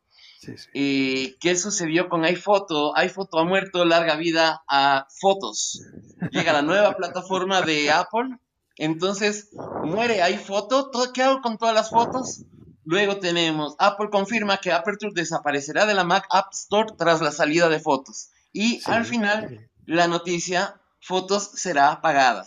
¿Y 0.72 1.34
qué 1.38 1.56
sucedió 1.56 2.08
con 2.08 2.24
iPhoto? 2.24 2.96
iPhoto 2.96 3.38
ha 3.38 3.44
muerto, 3.44 3.84
larga 3.84 4.16
vida 4.16 4.62
a 4.68 5.06
fotos. 5.20 5.82
Llega 6.30 6.52
la 6.52 6.62
nueva 6.62 6.92
plataforma 6.96 7.62
de 7.62 7.90
Apple. 7.90 8.38
Entonces, 8.76 9.50
muere 9.84 10.22
iPhoto. 10.22 10.90
¿Qué 11.12 11.22
hago 11.22 11.40
con 11.40 11.58
todas 11.58 11.74
las 11.74 11.90
fotos? 11.90 12.44
Luego 12.84 13.18
tenemos, 13.18 13.76
Apple 13.78 14.10
confirma 14.10 14.58
que 14.58 14.70
Aperture 14.70 15.12
desaparecerá 15.14 15.86
de 15.86 15.94
la 15.94 16.04
Mac 16.04 16.26
App 16.30 16.52
Store 16.52 16.92
tras 16.98 17.22
la 17.22 17.32
salida 17.32 17.70
de 17.70 17.80
fotos. 17.80 18.30
Y 18.52 18.80
al 18.84 19.06
final, 19.06 19.70
la 19.86 20.06
noticia, 20.06 20.80
fotos 21.00 21.50
será 21.54 21.90
apagada. 21.90 22.46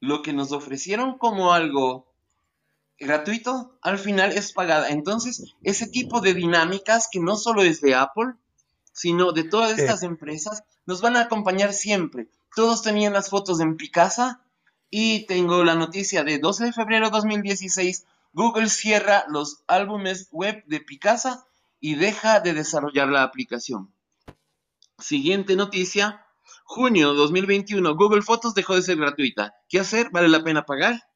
Lo 0.00 0.22
que 0.22 0.32
nos 0.32 0.52
ofrecieron 0.52 1.18
como 1.18 1.52
algo 1.52 2.09
gratuito, 3.00 3.76
al 3.82 3.98
final 3.98 4.32
es 4.32 4.52
pagada. 4.52 4.90
Entonces, 4.90 5.54
ese 5.62 5.88
tipo 5.88 6.20
de 6.20 6.34
dinámicas 6.34 7.08
que 7.10 7.18
no 7.18 7.36
solo 7.36 7.62
es 7.62 7.80
de 7.80 7.94
Apple, 7.94 8.34
sino 8.92 9.32
de 9.32 9.44
todas 9.44 9.78
estas 9.78 10.02
empresas, 10.02 10.62
nos 10.86 11.00
van 11.00 11.16
a 11.16 11.22
acompañar 11.22 11.72
siempre. 11.72 12.28
Todos 12.54 12.82
tenían 12.82 13.12
las 13.12 13.30
fotos 13.30 13.60
en 13.60 13.76
Picasa 13.76 14.42
y 14.90 15.26
tengo 15.26 15.64
la 15.64 15.74
noticia 15.74 16.22
de 16.22 16.38
12 16.38 16.66
de 16.66 16.72
febrero 16.72 17.06
de 17.06 17.12
2016 17.12 18.04
Google 18.32 18.68
cierra 18.68 19.24
los 19.28 19.64
álbumes 19.66 20.28
web 20.30 20.62
de 20.66 20.80
Picasa 20.80 21.46
y 21.80 21.96
deja 21.96 22.40
de 22.40 22.54
desarrollar 22.54 23.08
la 23.08 23.22
aplicación. 23.22 23.92
Siguiente 24.98 25.56
noticia. 25.56 26.26
Junio 26.64 27.14
2021, 27.14 27.96
Google 27.96 28.22
Fotos 28.22 28.54
dejó 28.54 28.76
de 28.76 28.82
ser 28.82 28.96
gratuita. 28.96 29.54
¿Qué 29.68 29.80
hacer? 29.80 30.10
¿Vale 30.10 30.28
la 30.28 30.44
pena 30.44 30.64
pagar? 30.64 31.09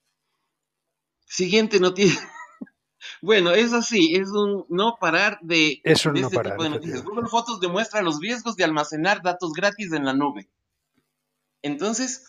Siguiente 1.24 1.80
noticia. 1.80 2.20
bueno, 3.22 3.52
es 3.52 3.72
así, 3.72 4.14
es 4.14 4.28
un 4.30 4.66
no 4.68 4.96
parar 5.00 5.38
de, 5.42 5.80
es 5.84 6.04
un 6.06 6.14
no 6.14 6.20
este 6.20 6.36
parar, 6.36 6.52
tipo 6.52 6.64
de 6.64 6.70
noticias. 6.70 7.04
Google 7.04 7.28
Fotos 7.28 7.60
demuestra 7.60 8.02
los 8.02 8.20
riesgos 8.20 8.56
de 8.56 8.64
almacenar 8.64 9.22
datos 9.22 9.52
gratis 9.52 9.92
en 9.92 10.04
la 10.04 10.14
nube. 10.14 10.48
Entonces, 11.62 12.24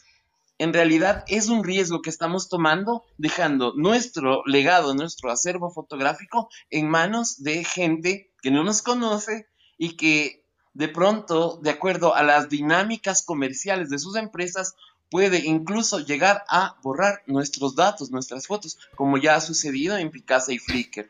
en 0.57 0.73
realidad 0.73 1.25
es 1.27 1.49
un 1.49 1.63
riesgo 1.63 2.01
que 2.01 2.09
estamos 2.09 2.47
tomando 2.47 3.03
dejando 3.17 3.73
nuestro 3.75 4.43
legado, 4.45 4.95
nuestro 4.95 5.29
acervo 5.29 5.69
fotográfico 5.71 6.49
en 6.69 6.89
manos 6.89 7.43
de 7.43 7.63
gente 7.63 8.31
que 8.41 8.51
no 8.51 8.63
nos 8.63 8.81
conoce 8.81 9.47
y 9.77 9.97
que 9.97 10.45
de 10.73 10.89
pronto, 10.89 11.59
de 11.61 11.69
acuerdo 11.69 12.15
a 12.15 12.23
las 12.23 12.49
dinámicas 12.49 13.23
comerciales 13.23 13.89
de 13.89 13.97
sus 13.97 14.17
empresas, 14.17 14.75
puede 15.09 15.39
incluso 15.45 15.99
llegar 15.99 16.43
a 16.49 16.75
borrar 16.81 17.21
nuestros 17.27 17.75
datos, 17.75 18.11
nuestras 18.11 18.47
fotos, 18.47 18.77
como 18.95 19.17
ya 19.17 19.35
ha 19.35 19.41
sucedido 19.41 19.97
en 19.97 20.11
Picasa 20.11 20.53
y 20.53 20.59
Flickr. 20.59 21.09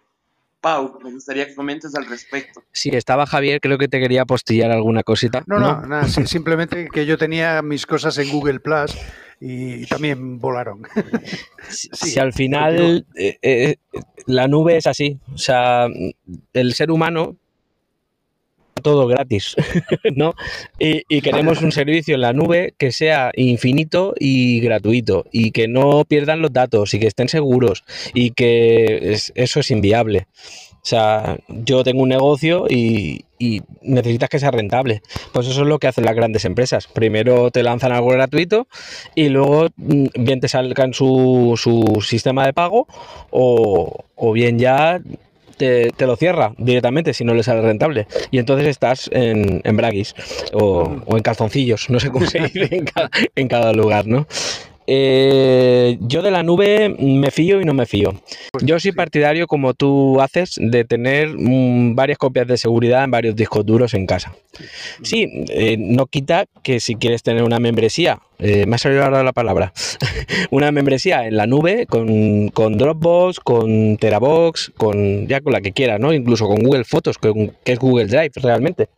Pau, 0.61 0.99
me 1.03 1.11
gustaría 1.11 1.45
que 1.45 1.53
comentes 1.53 1.93
al 1.93 2.07
respecto. 2.07 2.63
Sí, 2.71 2.89
estaba 2.89 3.27
Javier, 3.27 3.61
creo 3.61 3.77
que 3.77 3.87
te 3.87 3.99
quería 3.99 4.25
postillar 4.25 4.71
alguna 4.71 5.03
cosita. 5.03 5.43
No, 5.45 5.59
no, 5.59 5.81
nada, 5.81 6.07
simplemente 6.25 6.87
que 6.91 7.05
yo 7.05 7.17
tenía 7.17 7.61
mis 7.61 7.85
cosas 7.85 8.17
en 8.17 8.31
Google 8.31 8.59
Plus 8.59 8.95
y 9.39 9.85
también 9.85 10.39
volaron. 10.39 10.81
si 11.69 12.19
al 12.19 12.33
final 12.33 13.05
eh, 13.15 13.37
eh, 13.41 13.75
la 14.25 14.47
nube 14.47 14.77
es 14.77 14.87
así, 14.87 15.19
o 15.33 15.37
sea, 15.37 15.87
el 16.53 16.73
ser 16.73 16.89
humano 16.89 17.35
todo 18.81 19.07
gratis, 19.07 19.55
¿no? 20.15 20.35
Y, 20.79 21.21
queremos 21.21 21.61
un 21.61 21.71
servicio 21.71 22.15
en 22.15 22.21
la 22.21 22.33
nube 22.33 22.73
que 22.77 22.91
sea 22.91 23.31
infinito 23.35 24.13
y 24.19 24.59
gratuito 24.59 25.25
y 25.31 25.51
que 25.51 25.67
no 25.67 26.03
pierdan 26.05 26.41
los 26.41 26.51
datos 26.51 26.93
y 26.93 26.99
que 26.99 27.07
estén 27.07 27.29
seguros 27.29 27.83
y 28.13 28.31
que 28.31 29.17
eso 29.35 29.59
es 29.59 29.71
inviable. 29.71 30.27
O 30.85 30.87
sea, 30.87 31.37
yo 31.47 31.83
tengo 31.83 32.03
un 32.03 32.09
negocio 32.09 32.67
y, 32.69 33.25
necesitas 33.81 34.29
que 34.29 34.39
sea 34.39 34.51
rentable. 34.51 35.01
Pues 35.33 35.47
eso 35.47 35.61
es 35.61 35.67
lo 35.67 35.79
que 35.79 35.87
hacen 35.87 36.05
las 36.05 36.15
grandes 36.15 36.45
empresas. 36.45 36.87
Primero 36.87 37.49
te 37.51 37.63
lanzan 37.63 37.91
algo 37.91 38.09
gratuito 38.09 38.67
y 39.15 39.29
luego 39.29 39.69
mm, 39.77 40.05
bien 40.19 40.39
te 40.39 40.47
salgan 40.47 40.93
su, 40.93 41.53
su 41.57 42.01
sistema 42.01 42.45
de 42.45 42.53
pago 42.53 42.87
o, 43.31 44.05
bien 44.33 44.59
ya 44.59 45.01
te, 45.57 45.91
lo 45.99 46.15
cierra 46.15 46.53
directamente 46.57 47.13
si 47.13 47.23
no 47.23 47.33
le 47.33 47.43
sale 47.43 47.61
rentable. 47.61 48.07
Y 48.31 48.39
entonces 48.39 48.67
estás 48.67 49.09
en, 49.11 49.61
en 49.63 49.77
braguis 49.77 50.15
o, 50.53 51.01
en 51.07 51.21
calzoncillos, 51.21 51.89
no 51.89 51.99
sé 51.99 52.09
cómo 52.09 52.25
se 52.25 52.39
dice 52.39 52.69
en 52.71 52.85
en 53.35 53.47
cada 53.47 53.73
lugar, 53.73 54.07
¿no? 54.07 54.27
Eh, 54.87 55.97
yo 56.01 56.21
de 56.21 56.31
la 56.31 56.43
nube 56.43 56.89
me 56.99 57.31
fío 57.31 57.61
y 57.61 57.65
no 57.65 57.73
me 57.73 57.85
fío. 57.85 58.13
Pues 58.51 58.65
yo 58.65 58.79
soy 58.79 58.91
partidario, 58.91 59.47
como 59.47 59.73
tú 59.73 60.21
haces, 60.21 60.55
de 60.61 60.85
tener 60.85 61.29
mm, 61.35 61.95
varias 61.95 62.17
copias 62.17 62.47
de 62.47 62.57
seguridad 62.57 63.03
en 63.03 63.11
varios 63.11 63.35
discos 63.35 63.65
duros 63.65 63.93
en 63.93 64.05
casa. 64.05 64.35
Sí, 65.01 65.45
eh, 65.49 65.75
no 65.77 66.05
quita 66.05 66.45
que 66.63 66.79
si 66.79 66.95
quieres 66.95 67.23
tener 67.23 67.43
una 67.43 67.59
membresía, 67.59 68.19
eh, 68.39 68.65
me 68.65 68.75
ha 68.75 68.77
salido 68.77 69.03
ahora 69.03 69.23
la 69.23 69.33
palabra, 69.33 69.73
una 70.51 70.71
membresía 70.71 71.25
en 71.27 71.37
la 71.37 71.47
nube 71.47 71.85
con, 71.87 72.77
Dropbox, 72.77 73.39
con 73.39 73.97
Terabox, 73.97 74.71
con 74.77 75.27
ya 75.27 75.41
con 75.41 75.53
la 75.53 75.61
que 75.61 75.71
quieras, 75.71 75.99
¿no? 75.99 76.13
Incluso 76.13 76.47
con 76.47 76.57
Google 76.63 76.83
Fotos, 76.83 77.17
que, 77.17 77.51
es 77.65 77.79
Google 77.79 78.05
Drive 78.05 78.31
realmente. 78.35 78.89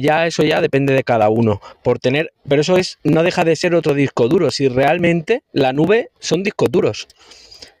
Ya 0.00 0.26
eso 0.26 0.42
ya 0.42 0.60
depende 0.60 0.94
de 0.94 1.04
cada 1.04 1.28
uno. 1.28 1.60
Por 1.82 1.98
tener, 1.98 2.32
pero 2.48 2.62
eso 2.62 2.76
es, 2.76 2.98
no 3.04 3.22
deja 3.22 3.44
de 3.44 3.56
ser 3.56 3.74
otro 3.74 3.94
disco 3.94 4.28
duro. 4.28 4.50
Si 4.50 4.68
realmente 4.68 5.42
la 5.52 5.72
nube 5.72 6.10
son 6.18 6.42
discos 6.42 6.70
duros. 6.70 7.08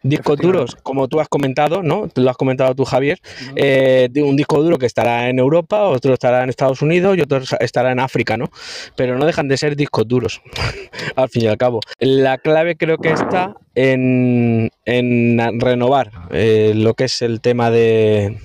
Discos 0.02 0.38
duros, 0.38 0.76
como 0.84 1.08
tú 1.08 1.18
has 1.18 1.28
comentado, 1.28 1.82
¿no? 1.82 2.08
Tú 2.08 2.22
lo 2.22 2.30
has 2.30 2.36
comentado 2.36 2.72
tú, 2.74 2.84
Javier, 2.84 3.18
eh, 3.56 4.08
de 4.08 4.22
un 4.22 4.36
disco 4.36 4.62
duro 4.62 4.78
que 4.78 4.86
estará 4.86 5.28
en 5.28 5.40
Europa, 5.40 5.82
otro 5.82 6.14
estará 6.14 6.44
en 6.44 6.50
Estados 6.50 6.82
Unidos 6.82 7.18
y 7.18 7.22
otro 7.22 7.40
estará 7.58 7.90
en 7.90 7.98
África, 7.98 8.36
¿no? 8.36 8.48
Pero 8.94 9.18
no 9.18 9.26
dejan 9.26 9.48
de 9.48 9.56
ser 9.56 9.74
discos 9.74 10.06
duros, 10.06 10.40
al 11.16 11.28
fin 11.28 11.42
y 11.42 11.46
al 11.48 11.58
cabo. 11.58 11.80
La 11.98 12.38
clave 12.38 12.76
creo 12.76 12.98
que 12.98 13.10
está 13.10 13.54
en, 13.74 14.70
renovar 14.86 16.12
eh, 16.30 16.74
lo 16.76 16.94
que 16.94 17.04
es 17.04 17.20
el 17.20 17.40
tema 17.40 17.72
de 17.72 18.38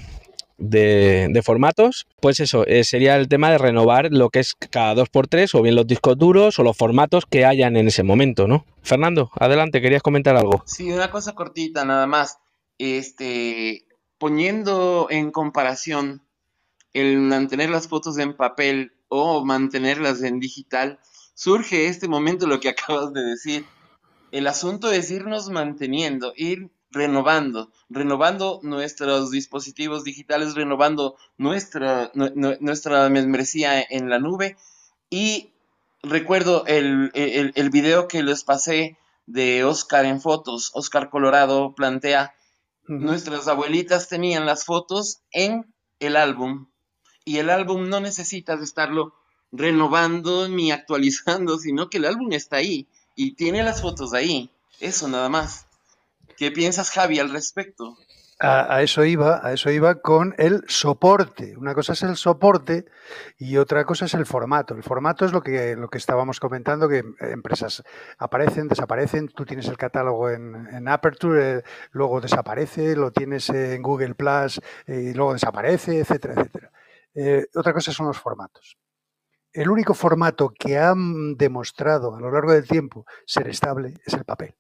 de, 0.64 1.42
formatos, 1.44 2.08
pues 2.22 2.40
eso, 2.40 2.66
eh, 2.66 2.84
sería 2.84 3.16
el 3.18 3.28
tema 3.28 3.52
de 3.52 3.58
renovar 3.58 4.10
lo 4.12 4.30
que 4.30 4.40
es 4.40 4.56
cada 4.56 4.96
2x3 4.96 5.54
o 5.56 5.62
bien 5.62 5.76
los 5.76 5.88
discos 5.88 6.18
duros 6.18 6.58
o 6.58 6.64
los 6.64 6.78
formatos 6.78 7.26
que 7.30 7.46
hayan 7.46 7.76
en 7.76 7.88
ese 7.88 8.04
momento, 8.04 8.48
¿no? 8.48 8.66
Fernando, 8.82 9.30
adelante, 9.40 9.82
querías 9.82 10.02
comentar 10.02 10.36
algo. 10.36 10.64
Sí, 10.66 10.92
una 10.92 11.12
cosa 11.12 11.34
cortita 11.34 11.86
nada 11.86 12.08
más. 12.08 12.40
Este, 12.78 13.86
poniendo 14.18 15.08
en 15.10 15.32
comparación 15.32 16.22
el 16.94 17.18
mantener 17.18 17.70
las 17.70 17.88
fotos 17.88 18.18
en 18.18 18.36
papel 18.36 18.94
o 19.10 19.44
mantenerlas 19.44 20.24
en 20.24 20.40
digital, 20.40 21.00
surge 21.34 21.88
este 21.88 22.08
momento 22.08 22.48
lo 22.48 22.60
que 22.60 22.70
acabas 22.70 23.14
de 23.14 23.24
decir. 23.24 23.66
El 24.32 24.48
asunto 24.48 24.92
es 24.92 25.12
irnos 25.12 25.50
manteniendo, 25.50 26.34
ir 26.36 26.72
renovando, 26.94 27.72
renovando 27.90 28.60
nuestros 28.64 29.32
dispositivos 29.32 30.04
digitales, 30.04 30.54
renovando 30.54 31.16
nuestra, 31.38 32.12
nuestra 32.14 33.10
membresía 33.10 33.82
en 33.82 34.10
la 34.10 34.20
nube. 34.20 34.56
Y 35.10 35.52
recuerdo 36.02 36.66
el, 36.68 37.12
el, 37.14 37.70
video 37.72 38.08
que 38.08 38.24
les 38.24 38.44
pasé 38.44 38.98
de 39.26 39.64
Oscar 39.64 40.06
en 40.06 40.22
fotos. 40.22 40.72
Oscar 40.74 41.10
Colorado 41.10 41.74
plantea, 41.76 42.36
nuestras 42.88 43.48
abuelitas 43.48 44.08
tenían 44.08 44.46
las 44.46 44.66
fotos 44.66 45.22
en 45.32 45.74
el 46.00 46.16
álbum 46.16 46.68
y 47.26 47.38
el 47.38 47.50
álbum 47.50 47.90
no 47.90 48.00
necesita 48.00 48.58
de 48.58 48.66
estarlo 48.66 49.14
renovando 49.52 50.50
ni 50.50 50.72
actualizando, 50.72 51.58
sino 51.58 51.90
que 51.90 51.98
el 51.98 52.06
álbum 52.06 52.34
está 52.34 52.58
ahí 52.58 52.88
y 53.16 53.34
tiene 53.36 53.64
las 53.64 53.82
fotos 53.82 54.14
ahí. 54.14 54.50
Eso 54.80 55.08
nada 55.08 55.30
más. 55.30 55.68
¿Qué 56.38 56.52
piensas, 56.52 56.92
Javi, 56.92 57.20
al 57.20 57.32
respecto? 57.32 57.96
A, 58.40 58.82
eso 58.82 59.06
iba, 59.06 59.40
a 59.46 59.54
eso 59.54 59.70
iba 59.70 60.02
con 60.02 60.36
el 60.38 60.66
soporte. 60.68 61.56
Una 61.56 61.74
cosa 61.74 61.94
es 61.94 62.04
el 62.04 62.18
soporte 62.18 62.86
y 63.38 63.56
otra 63.58 63.86
cosa 63.86 64.06
es 64.06 64.14
el 64.16 64.26
formato. 64.26 64.76
El 64.76 64.84
formato 64.84 65.26
es 65.26 65.32
lo 65.32 65.42
que, 65.42 65.78
lo 65.78 65.90
que 65.90 65.98
estábamos 65.98 66.42
comentando, 66.42 66.90
que 66.90 67.04
empresas 67.20 67.84
aparecen, 68.18 68.68
desaparecen. 68.68 69.30
Tú 69.30 69.46
tienes 69.46 69.68
el 69.68 69.78
catálogo 69.78 70.30
en, 70.30 70.88
Aperture, 70.90 71.60
eh, 71.60 71.64
luego 71.92 72.20
desaparece, 72.20 72.96
lo 72.98 73.12
tienes 73.12 73.50
en 73.50 73.82
Google 73.82 74.16
Plus 74.16 74.60
eh, 74.88 75.12
y 75.12 75.14
luego 75.14 75.34
desaparece, 75.34 76.00
etcétera, 76.00 76.34
etcétera. 76.34 76.72
Eh, 77.16 77.46
otra 77.56 77.72
cosa 77.72 77.94
son 77.94 78.08
los 78.08 78.18
formatos. 78.18 78.78
El 79.54 79.70
único 79.70 79.94
formato 79.94 80.50
que 80.50 80.78
han 80.80 81.38
demostrado 81.38 82.16
a 82.16 82.20
lo 82.20 82.32
largo 82.32 82.52
del 82.52 82.68
tiempo 82.68 83.06
ser 83.26 83.48
estable 83.48 83.94
es 84.06 84.16
el 84.16 84.26
papel. 84.26 84.56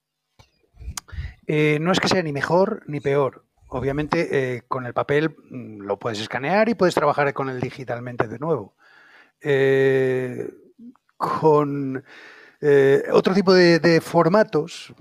Eh, 1.47 1.77
no 1.81 1.91
es 1.91 1.99
que 1.99 2.07
sea 2.07 2.23
ni 2.23 2.31
mejor 2.31 2.83
ni 2.87 2.99
peor. 2.99 3.45
Obviamente 3.67 4.55
eh, 4.55 4.61
con 4.67 4.85
el 4.85 4.93
papel 4.93 5.35
mm, 5.49 5.81
lo 5.81 5.97
puedes 5.97 6.19
escanear 6.19 6.69
y 6.69 6.75
puedes 6.75 6.95
trabajar 6.95 7.33
con 7.33 7.49
él 7.49 7.59
digitalmente 7.59 8.27
de 8.27 8.39
nuevo. 8.39 8.75
Eh, 9.41 10.49
con 11.17 12.03
otro 13.11 13.33
tipo 13.33 13.53
de, 13.53 13.99
formatos, 14.01 14.93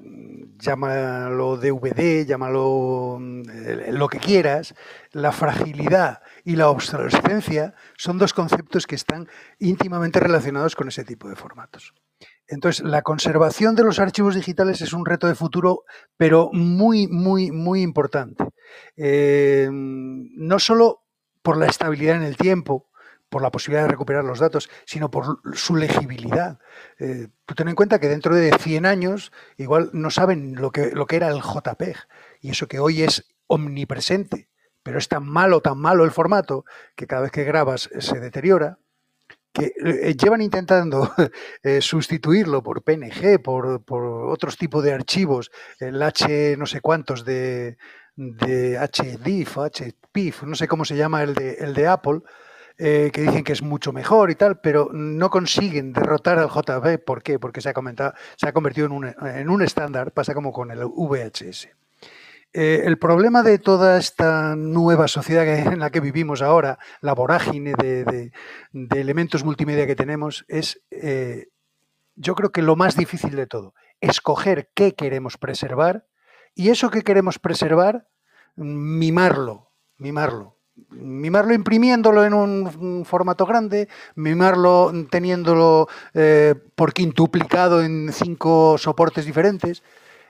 llámalo 0.59 1.57
DVD, 1.57 2.27
llámalo 2.27 3.19
mm, 3.21 3.43
lo 3.91 4.09
que 4.09 4.19
quieras, 4.19 4.75
la 5.13 5.31
fragilidad 5.31 6.23
y 6.45 6.57
la 6.57 6.71
obsolescencia 6.71 7.75
son 7.97 8.19
dos 8.19 8.35
conceptos 8.35 8.89
que 8.89 8.97
están 8.97 9.29
íntimamente 9.61 10.19
relacionados 10.19 10.75
con 10.75 10.89
ese 10.89 11.05
tipo 11.05 11.29
de 11.29 11.37
formatos. 11.37 11.95
Entonces, 12.53 12.85
la 12.85 13.01
conservación 13.01 13.75
de 13.75 13.83
los 13.83 13.99
archivos 13.99 14.35
digitales 14.35 14.83
es 14.83 14.93
un 14.93 15.07
reto 15.07 15.27
de 15.27 15.35
futuro, 15.35 15.85
pero 16.19 16.51
muy, 16.53 17.09
muy, 17.09 17.51
muy 17.51 17.81
importante. 17.81 18.45
Eh, 18.95 19.71
no 19.73 20.59
solo 20.59 21.03
por 21.41 21.57
la 21.57 21.65
estabilidad 21.65 22.17
en 22.17 22.25
el 22.25 22.37
tiempo, 22.37 22.91
por 23.31 23.41
la 23.41 23.51
posibilidad 23.51 23.85
de 23.85 23.93
recuperar 23.93 24.23
los 24.25 24.39
datos, 24.39 24.69
sino 24.85 25.11
por 25.11 25.41
su 25.55 25.77
legibilidad. 25.77 26.59
Eh, 26.99 27.29
tú 27.47 27.55
ten 27.55 27.69
en 27.69 27.75
cuenta 27.75 27.99
que 27.99 28.09
dentro 28.09 28.35
de 28.35 28.53
100 28.53 28.85
años 28.85 29.33
igual 29.57 29.89
no 29.95 30.11
saben 30.11 30.55
lo 30.57 30.73
que, 30.73 30.91
lo 30.91 31.07
que 31.07 31.17
era 31.17 31.29
el 31.29 31.41
JPEG 31.41 31.97
y 32.43 32.51
eso 32.51 32.69
que 32.69 32.81
hoy 32.81 33.03
es 33.03 33.33
omnipresente, 33.47 34.51
pero 34.83 34.99
es 34.99 35.09
tan 35.09 35.27
malo, 35.27 35.63
tan 35.63 35.79
malo 35.79 36.05
el 36.05 36.11
formato 36.11 36.67
que 36.97 37.07
cada 37.07 37.23
vez 37.23 37.31
que 37.31 37.45
grabas 37.45 37.89
se 37.99 38.21
deteriora 38.21 38.79
que 39.53 39.73
eh, 39.85 40.17
llevan 40.17 40.43
intentando 40.43 41.13
eh, 41.63 41.81
sustituirlo 41.81 42.63
por 42.63 42.83
PNG, 42.83 43.43
por, 43.43 43.83
otros 43.87 44.57
tipos 44.57 44.83
de 44.83 44.93
archivos, 44.93 45.51
el 45.79 46.03
H 46.03 46.57
no 46.57 46.67
sé 46.67 46.81
cuántos 46.81 47.25
de, 47.25 47.77
de 48.17 48.79
HDIF, 48.79 49.59
HPIF, 49.59 50.45
no 50.45 50.55
sé 50.55 50.69
cómo 50.69 50.85
se 50.85 50.97
llama 50.97 51.23
el 51.23 51.35
de, 51.35 51.55
el 51.55 51.75
de 51.75 51.87
Apple, 51.87 52.21
eh, 52.79 53.11
que 53.13 53.23
dicen 53.23 53.45
que 53.45 53.53
es 53.53 53.63
mucho 53.63 53.93
mejor 53.93 54.31
y 54.31 54.35
tal, 54.35 54.61
pero 54.61 54.89
no 54.93 55.31
consiguen 55.31 55.93
derrotar 55.93 56.39
al 56.39 56.49
JB. 56.49 57.05
¿Por 57.05 57.23
qué? 57.23 57.39
Porque 57.39 57.61
se 57.61 57.69
ha, 57.69 57.75
comentado, 57.75 58.15
se 58.37 58.49
ha 58.49 58.53
convertido 58.53 58.87
en 58.87 58.93
un, 58.93 59.15
en 59.23 59.51
un 59.51 59.63
estándar, 59.63 60.13
pasa 60.13 60.35
como 60.35 60.53
con 60.53 60.71
el 60.71 60.85
VHS. 60.85 61.69
Eh, 62.55 62.83
el 62.85 62.99
problema 62.99 63.43
de 63.43 63.59
toda 63.59 63.97
esta 63.99 64.55
nueva 64.57 65.09
sociedad 65.09 65.49
en 65.49 65.79
la 65.81 65.91
que 65.91 66.01
vivimos 66.01 66.43
ahora, 66.43 66.79
la 67.01 67.15
vorágine 67.15 67.73
de, 67.75 68.31
elementos 68.73 69.43
multimedia 69.43 69.87
que 69.87 69.97
tenemos, 69.97 70.45
es, 70.49 70.83
eh, 70.91 71.49
yo 72.15 72.35
creo 72.35 72.53
que 72.53 72.61
lo 72.61 72.77
más 72.77 72.95
difícil 72.95 73.37
de 73.37 73.47
todo, 73.47 73.75
escoger 74.03 74.69
qué 74.75 74.95
queremos 74.95 75.39
preservar 75.39 76.07
y 76.55 76.69
eso 76.69 76.91
que 76.91 77.03
queremos 77.03 77.39
preservar, 77.39 78.07
mimarlo, 78.57 79.71
mimarlo. 79.97 80.59
Mimarlo 80.89 81.53
imprimiéndolo 81.53 82.25
en 82.25 82.33
un 82.33 83.05
formato 83.05 83.45
grande, 83.45 83.89
mimarlo 84.15 84.91
teniéndolo 85.11 85.87
eh, 86.15 86.55
por 86.75 86.95
quintuplicado 86.95 87.83
en 87.83 88.11
cinco 88.13 88.77
soportes 88.79 89.27
diferentes, 89.27 89.83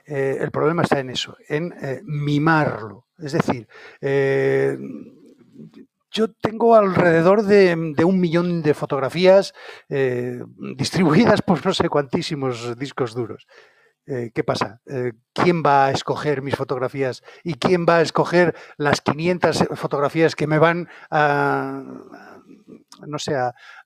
eh, 0.05 0.37
el 0.41 0.51
problema 0.51 0.83
está 0.83 0.99
en 0.99 1.09
eso, 1.09 1.37
en 1.47 1.73
eh, 1.81 2.01
mimarlo. 2.03 3.07
Es 3.17 3.31
decir, 3.31 3.67
eh, 4.01 4.77
yo 6.11 6.31
tengo 6.33 6.75
alrededor 6.75 7.43
de, 7.43 7.95
un 8.03 8.19
millón 8.19 8.61
de 8.61 8.73
fotografías 8.73 9.53
distribuidas 10.77 11.41
por 11.41 11.65
no 11.65 11.73
sé 11.73 11.89
cuantísimos 11.89 12.77
discos 12.77 13.15
duros. 13.15 13.47
¿Qué 14.05 14.43
pasa? 14.45 14.79
¿Quién 15.33 15.63
va 15.65 15.87
a 15.87 15.91
escoger 15.91 16.43
mis 16.43 16.55
fotografías 16.55 17.23
y 17.43 17.55
quién 17.55 17.87
va 17.87 17.97
a 17.97 18.01
escoger 18.01 18.53
las 18.77 19.01
500 19.01 19.69
fotografías 19.75 20.35
que 20.35 20.45
me 20.45 20.59
van 20.59 20.87
a, 21.09 21.81
no 23.07 23.17
sé, 23.17 23.33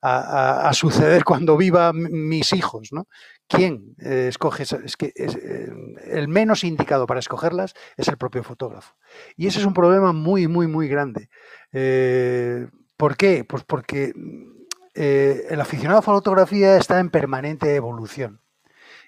a, 0.01 0.71
suceder 0.73 1.23
cuando 1.23 1.55
viva 1.55 1.93
mis 1.93 2.51
hijos? 2.51 2.89
¿no? 2.91 3.07
¿Quién 3.47 3.95
eh, 3.99 4.27
escoge? 4.27 4.63
Es 4.63 4.97
que 4.97 5.13
eh, 5.15 5.69
el 6.05 6.27
menos 6.27 6.63
indicado 6.63 7.07
para 7.07 7.21
escogerlas 7.21 7.73
es 7.95 8.07
el 8.09 8.17
propio 8.17 8.43
fotógrafo. 8.43 8.95
Y 9.37 9.47
ese 9.47 9.59
es 9.59 9.65
un 9.65 9.73
problema 9.73 10.11
muy, 10.11 10.47
muy, 10.47 10.67
muy 10.67 10.89
grande. 10.89 11.29
Eh, 11.71 12.67
¿Por 12.97 13.15
qué? 13.15 13.45
Pues 13.45 13.63
porque 13.63 14.13
el 14.95 15.61
aficionado 15.61 15.99
a 15.99 16.01
fotografía 16.01 16.77
está 16.77 16.99
en 16.99 17.09
permanente 17.09 17.75
evolución. 17.75 18.41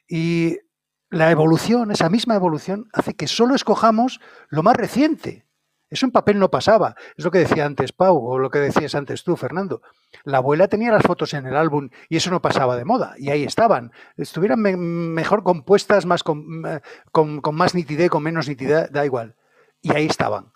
Y 0.07 0.59
la 1.09 1.31
evolución, 1.31 1.91
esa 1.91 2.09
misma 2.09 2.35
evolución, 2.35 2.87
hace 2.93 3.15
que 3.15 3.27
solo 3.27 3.55
escojamos 3.55 4.21
lo 4.49 4.63
más 4.63 4.77
reciente. 4.77 5.48
Eso 5.89 6.05
en 6.05 6.11
papel 6.11 6.37
no 6.39 6.51
pasaba. 6.51 6.95
Es 7.17 7.25
lo 7.25 7.31
que 7.31 7.39
decía 7.39 7.65
antes 7.65 7.91
Pau 7.91 8.17
o 8.17 8.37
lo 8.37 8.49
que 8.51 8.59
decías 8.59 8.93
antes 8.93 9.23
tú, 9.23 9.35
Fernando. 9.35 9.81
La 10.23 10.37
abuela 10.37 10.67
tenía 10.67 10.91
las 10.91 11.03
fotos 11.03 11.33
en 11.33 11.47
el 11.47 11.55
álbum 11.55 11.89
y 12.09 12.17
eso 12.17 12.29
no 12.29 12.41
pasaba 12.41 12.77
de 12.77 12.85
moda. 12.85 13.15
Y 13.17 13.29
ahí 13.29 13.43
estaban. 13.43 13.91
Estuvieran 14.15 14.59
mejor 14.59 15.43
compuestas, 15.43 16.05
más 16.05 16.21
eh, 16.21 16.79
con, 17.11 17.41
más 17.53 17.73
nitidez, 17.73 18.09
con 18.09 18.23
menos 18.23 18.47
nitidez, 18.47 18.91
da 18.91 19.05
igual. 19.05 19.35
Y 19.81 19.93
ahí 19.93 20.05
estaban. 20.05 20.53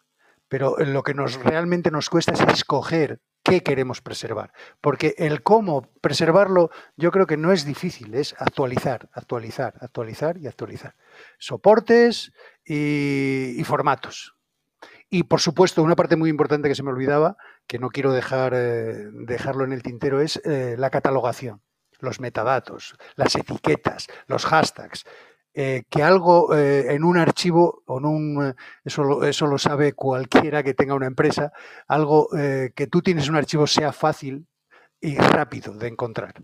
Pero 0.49 0.77
lo 0.77 1.01
que 1.01 1.15
nos 1.15 1.35
realmente 1.43 1.89
nos 1.89 2.09
cuesta 2.09 2.33
es 2.33 2.41
escoger 2.41 3.19
qué 3.43 3.63
queremos 3.63 4.01
preservar. 4.01 4.53
Porque 4.81 5.15
el 5.17 5.41
cómo 5.41 5.81
preservarlo 6.01 6.69
yo 6.95 7.11
creo 7.11 7.25
que 7.25 7.37
no 7.37 7.51
es 7.51 7.65
difícil, 7.65 8.13
es 8.13 8.35
actualizar, 8.37 9.09
actualizar, 9.13 9.73
actualizar 9.81 10.37
y 10.37 10.45
actualizar. 10.45 10.95
Soportes 11.39 12.33
y 12.65 13.61
formatos. 13.65 14.32
Y 15.13 15.21
por 15.21 15.41
supuesto, 15.41 15.83
una 15.83 15.95
parte 15.95 16.15
muy 16.15 16.31
importante 16.31 16.67
que 16.67 16.73
se 16.73 16.81
me 16.81 16.89
olvidaba, 16.89 17.37
que 17.67 17.77
no 17.77 17.89
quiero 17.89 18.13
dejar 18.13 18.55
eh, 18.55 19.11
dejarlo 19.11 19.63
en 19.63 19.71
el 19.71 19.83
tintero, 19.83 20.21
es 20.21 20.41
eh, 20.43 20.73
la 20.75 20.89
catalogación, 20.89 21.61
los 21.99 22.19
metadatos, 22.19 22.95
las 23.15 23.35
etiquetas, 23.35 24.07
los 24.25 24.43
hashtags. 24.47 25.03
Eh, 25.53 25.83
que 25.87 26.01
algo 26.01 26.55
en 26.55 27.03
un 27.03 27.17
archivo 27.17 27.83
o 27.85 27.99
en 27.99 28.05
un 28.05 28.55
eso, 28.83 29.23
eso 29.23 29.45
lo 29.45 29.59
sabe 29.59 29.93
cualquiera 29.93 30.63
que 30.63 30.73
tenga 30.73 30.95
una 30.95 31.05
empresa, 31.05 31.53
algo 31.87 32.27
que 32.31 32.87
tú 32.89 33.03
tienes 33.03 33.29
un 33.29 33.35
archivo 33.35 33.67
sea 33.67 33.93
fácil 33.93 34.47
y 34.99 35.15
rápido 35.15 35.75
de 35.75 35.89
encontrar. 35.89 36.43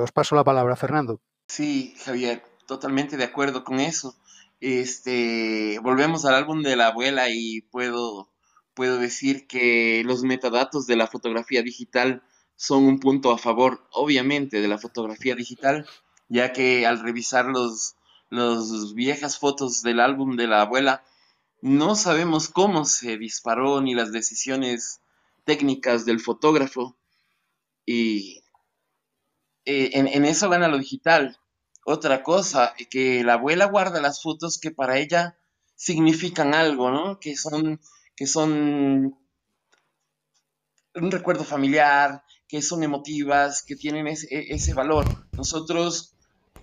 os 0.00 0.12
paso 0.12 0.36
la 0.36 0.44
palabra, 0.44 0.76
Fernando. 0.76 1.20
Sí, 1.48 1.96
Javier, 2.04 2.44
totalmente 2.68 3.16
de 3.16 3.24
acuerdo 3.24 3.64
con 3.64 3.80
eso 3.80 4.14
este, 4.60 5.78
volvemos 5.82 6.24
al 6.24 6.34
álbum 6.34 6.62
de 6.62 6.76
la 6.76 6.88
abuela 6.88 7.28
y 7.30 7.62
puedo, 7.62 8.30
puedo 8.74 8.98
decir 8.98 9.46
que 9.46 10.02
los 10.04 10.22
metadatos 10.22 10.86
de 10.86 10.96
la 10.96 11.06
fotografía 11.06 11.62
digital 11.62 12.22
son 12.56 12.84
un 12.84 13.00
punto 13.00 13.32
a 13.32 13.38
favor, 13.38 13.86
obviamente, 13.92 14.60
de 14.60 14.68
la 14.68 14.78
fotografía 14.78 15.34
digital, 15.34 15.88
ya 16.28 16.52
que 16.52 16.86
al 16.86 17.00
revisar 17.00 17.46
los, 17.46 17.96
los 18.28 18.94
viejas 18.94 19.38
fotos 19.38 19.82
del 19.82 19.98
álbum 19.98 20.36
de 20.36 20.46
la 20.46 20.62
abuela, 20.62 21.02
no 21.62 21.94
sabemos 21.94 22.48
cómo 22.48 22.84
se 22.84 23.18
disparó 23.18 23.80
ni 23.80 23.94
las 23.94 24.12
decisiones 24.12 25.00
técnicas 25.44 26.04
del 26.04 26.20
fotógrafo. 26.20 26.96
Y 27.84 28.44
eh, 29.64 29.90
en, 29.94 30.24
eso 30.24 30.48
gana 30.48 30.68
lo 30.68 30.78
digital. 30.78 31.39
Otra 31.90 32.22
cosa, 32.22 32.72
que 32.88 33.24
la 33.24 33.34
abuela 33.34 33.64
guarda 33.64 34.00
las 34.00 34.22
fotos 34.22 34.58
que 34.58 34.70
para 34.70 34.98
ella 34.98 35.36
significan 35.74 36.54
algo, 36.54 36.90
¿no? 36.92 37.18
Que 37.18 37.36
son, 37.36 37.80
que 38.14 38.28
son 38.28 39.18
un 40.94 41.10
recuerdo 41.10 41.42
familiar, 41.42 42.22
que 42.46 42.62
son 42.62 42.84
emotivas, 42.84 43.64
que 43.64 43.74
tienen 43.74 44.06
ese, 44.06 44.28
ese 44.30 44.72
valor. 44.72 45.04
Nosotros 45.32 46.14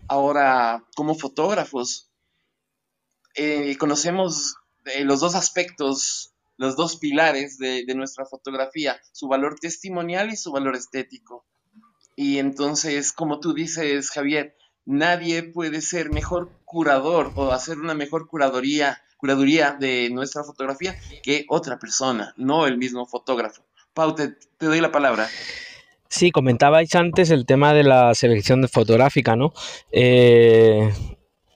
ahora, 0.08 0.86
como 0.96 1.14
fotógrafos, 1.14 2.10
eh, 3.36 3.76
conocemos 3.78 4.56
eh, 4.86 5.04
los 5.04 5.20
dos 5.20 5.36
aspectos, 5.36 6.34
los 6.56 6.78
dos 6.78 6.96
pilares 6.96 7.58
de, 7.58 7.84
nuestra 7.96 8.26
fotografía, 8.26 8.98
su 9.12 9.28
valor 9.28 9.60
testimonial 9.60 10.32
y 10.32 10.38
su 10.38 10.54
valor 10.54 10.78
estético. 10.78 11.46
Y 12.16 12.40
entonces, 12.40 13.12
como 13.12 13.42
tú 13.42 13.54
dices, 13.54 14.10
Javier, 14.10 14.56
nadie 14.88 15.44
puede 15.44 15.82
ser 15.82 16.10
mejor 16.10 16.50
curador 16.66 17.32
o 17.36 17.52
hacer 17.52 17.78
una 17.78 17.94
mejor 17.94 18.28
curaduría, 18.28 19.02
curaduría 19.18 19.78
de 19.80 20.10
nuestra 20.10 20.44
fotografía 20.44 20.96
que 21.22 21.46
otra 21.50 21.78
persona, 21.78 22.34
no 22.38 22.66
el 22.66 22.78
mismo 22.78 23.06
fotógrafo. 23.06 23.62
Pau, 23.94 24.16
te, 24.16 24.36
doy 24.60 24.82
la 24.82 24.92
palabra. 24.92 25.28
Sí, 26.10 26.32
comentabais 26.32 26.96
antes 26.96 27.30
el 27.32 27.46
tema 27.46 27.74
de 27.74 27.84
la 27.84 28.16
selección 28.16 28.68
fotográfica, 28.70 29.36
¿no? 29.36 29.54
Eh, 29.92 30.90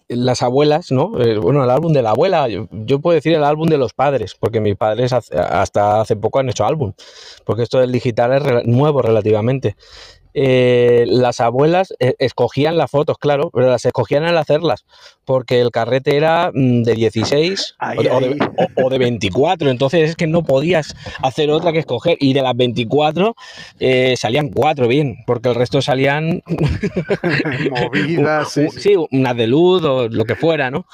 las 0.10 0.41
abuelas, 0.41 0.91
¿no? 0.91 1.22
Eh, 1.22 1.38
bueno, 1.38 1.63
el 1.63 1.70
álbum 1.70 1.94
de 1.94 2.02
la 2.02 2.10
abuela, 2.10 2.48
yo, 2.50 3.00
puedo 3.00 3.15
decir 3.15 3.34
el 3.34 3.46
álbum 3.46 3.70
de 3.70 3.78
los 3.78 3.94
padres, 3.94 4.36
porque 4.38 4.60
mis 4.60 4.76
padres 4.76 5.13
hasta 5.13 6.02
hace 6.02 6.17
poco 6.17 6.39
han 6.39 6.50
hecho 6.50 6.65
álbum, 6.65 6.94
porque 7.46 7.63
esto 7.63 7.80
del 7.80 7.94
digital 7.94 8.34
es 8.34 8.65
nuevo 8.65 9.02
relativamente. 9.02 9.78
Eh, 10.34 11.06
las 11.08 11.39
abuelas 11.39 11.94
eh, 12.00 12.15
escogían 12.20 12.78
las 12.78 12.89
fotos, 12.89 13.17
claro, 13.17 13.50
pero 13.54 13.70
las 13.70 13.86
escogían 13.86 14.24
al 14.24 14.38
hacerlas, 14.38 14.86
porque 15.26 15.60
el 15.60 15.72
carrete 15.72 16.15
era 16.15 16.52
mm, 16.54 16.84
de 16.84 16.94
16 16.96 17.76
o, 18.84 18.89
de, 18.89 18.98
24, 18.98 19.70
entonces 19.70 20.12
es 20.12 20.15
que 20.15 20.28
no 20.28 20.44
podías 20.44 20.96
hacer 21.22 21.52
otra 21.52 21.74
que 21.74 21.80
escoger, 21.80 22.17
y 22.20 22.34
de 22.34 22.41
las 22.41 22.56
24 22.56 23.36
eh, 23.80 24.15
salían 24.17 24.50
cuatro 24.50 24.88
bien, 24.88 25.17
porque 25.28 25.50
el 25.50 25.56
resto 25.56 25.82
salían 25.82 26.41
movidas, 27.72 28.52
sí, 28.52 28.96
unas 29.12 29.36
de 29.36 29.48
luz 29.48 29.84
o 29.84 30.08
lo 30.08 30.26
que 30.26 30.36
fuera, 30.36 30.72
¿no? 30.72 30.86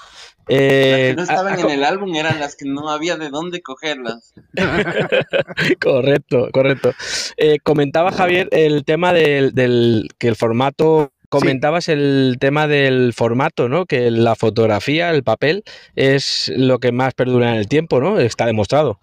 Eh, 0.50 0.90
las 0.90 1.00
que 1.00 1.16
no 1.16 1.24
estaban 1.24 1.60
en 1.60 1.70
el 1.70 1.84
álbum 1.84 2.16
eran 2.16 2.40
las 2.40 2.56
que 2.56 2.66
no 2.66 2.90
había 2.90 3.18
de 3.18 3.30
dónde 3.30 3.62
cogerlas. 3.62 4.34
correcto, 5.82 6.50
correcto. 6.54 6.94
Eh, 7.38 7.60
comentaba 7.64 8.12
Javier 8.12 8.48
el 8.52 8.86
tema 8.86 9.14
del, 9.14 10.10
que 10.18 10.28
el 10.28 10.36
formato 10.36 11.12
Comentabas 11.30 11.90
el 11.90 12.38
tema 12.40 12.68
del 12.68 13.12
formato, 13.14 13.68
¿no? 13.68 13.86
Que 13.86 14.10
la 14.12 14.36
fotografía, 14.36 15.12
el 15.12 15.24
papel, 15.24 15.66
es 15.94 16.50
lo 16.56 16.80
que 16.80 16.94
más 16.94 17.14
perdura 17.16 17.52
en 17.52 17.58
el 17.58 17.68
tiempo, 17.68 18.00
¿no? 18.00 18.18
Está 18.18 18.46
demostrado. 18.46 19.02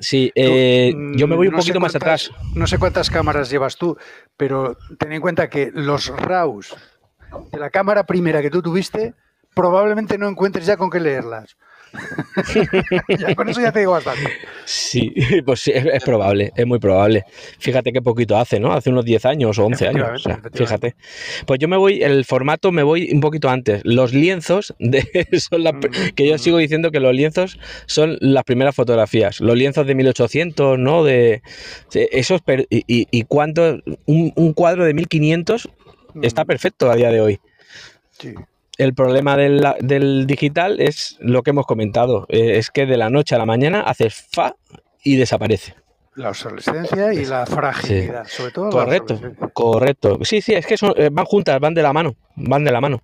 Sí, 0.00 0.30
eh, 0.36 0.94
yo 1.16 1.26
me 1.26 1.34
voy 1.34 1.48
un 1.48 1.56
poquito 1.56 1.80
más 1.80 1.96
atrás. 1.96 2.30
No 2.54 2.68
sé 2.68 2.78
cuántas 2.78 3.10
cámaras 3.10 3.50
llevas 3.50 3.76
tú, 3.76 3.96
pero 4.36 4.76
ten 4.98 5.12
en 5.12 5.20
cuenta 5.20 5.50
que 5.50 5.72
los 5.74 6.08
RAWs 6.08 6.76
de 7.50 7.58
la 7.58 7.70
cámara 7.70 8.06
primera 8.06 8.40
que 8.40 8.50
tú 8.50 8.62
tuviste 8.62 9.14
probablemente 9.54 10.18
no 10.18 10.28
encuentres 10.28 10.66
ya 10.66 10.76
con 10.76 10.90
qué 10.90 11.00
leerlas. 11.00 11.56
con 13.36 13.48
eso 13.48 13.60
ya 13.60 13.72
te 13.72 13.80
digo 13.80 13.92
bastante. 13.92 14.30
Sí, 14.64 15.14
pues 15.44 15.68
es, 15.68 16.02
probable, 16.04 16.52
es 16.56 16.66
muy 16.66 16.78
probable. 16.78 17.24
Fíjate 17.58 17.92
qué 17.92 18.02
poquito 18.02 18.36
hace, 18.36 18.60
¿no? 18.60 18.72
Hace 18.72 18.90
unos 18.90 19.04
10 19.04 19.24
años 19.26 19.58
o 19.58 19.66
11 19.66 19.88
años. 19.88 20.24
fíjate. 20.52 20.96
Pues 21.46 21.58
yo 21.60 21.68
me 21.68 21.76
voy, 21.76 22.02
el 22.02 22.24
formato 22.24 22.72
me 22.72 22.82
voy 22.82 23.10
un 23.12 23.20
poquito 23.20 23.48
antes. 23.48 23.82
Los 23.84 24.12
lienzos, 24.12 24.74
de, 24.78 25.02
son 25.38 25.62
mm, 25.62 26.14
que 26.14 26.26
yo 26.26 26.34
mm. 26.34 26.38
sigo 26.38 26.58
diciendo 26.58 26.90
que 26.90 27.00
los 27.00 27.14
lienzos 27.14 27.58
son 27.86 28.16
las 28.20 28.44
primeras 28.44 28.74
fotografías. 28.74 29.40
Los 29.40 29.56
lienzos 29.56 29.86
de 29.86 29.94
1800, 29.94 30.78
¿no? 30.78 31.04
De, 31.04 31.42
esos, 31.92 32.40
y, 32.70 32.84
y, 33.10 33.22
cuánto, 33.24 33.78
un, 34.06 34.32
un, 34.34 34.52
cuadro 34.52 34.84
de 34.84 34.94
1500 34.94 35.68
está 36.22 36.44
mm. 36.44 36.46
perfecto 36.46 36.90
a 36.90 36.96
día 36.96 37.10
de 37.10 37.20
hoy. 37.20 37.40
Sí 38.10 38.34
el 38.78 38.94
problema 38.94 39.36
del, 39.36 40.26
digital 40.26 40.80
es 40.80 41.16
lo 41.20 41.42
que 41.42 41.50
hemos 41.50 41.66
comentado, 41.66 42.26
eh, 42.28 42.58
es 42.58 42.70
que 42.70 42.86
de 42.86 42.96
la 42.96 43.10
noche 43.10 43.34
a 43.34 43.38
la 43.38 43.46
mañana 43.46 43.82
haces 43.82 44.14
fa 44.30 44.56
y 45.02 45.16
desaparece. 45.16 45.74
La 46.16 46.28
obsolescencia 46.28 47.12
y 47.12 47.24
la 47.24 47.44
fragilidad, 47.44 48.26
sobre 48.26 48.52
todo. 48.52 48.70
Correcto, 48.70 49.20
correcto. 49.52 50.18
Sí, 50.22 50.40
sí, 50.40 50.54
es 50.54 50.64
que 50.64 50.76
son, 50.76 50.94
eh, 50.96 51.08
van 51.10 51.24
juntas, 51.24 51.58
van 51.58 51.74
de 51.74 51.82
la 51.82 51.92
mano, 51.92 52.14
van 52.36 52.64
de 52.64 52.70
la 52.70 52.80
mano. 52.80 53.00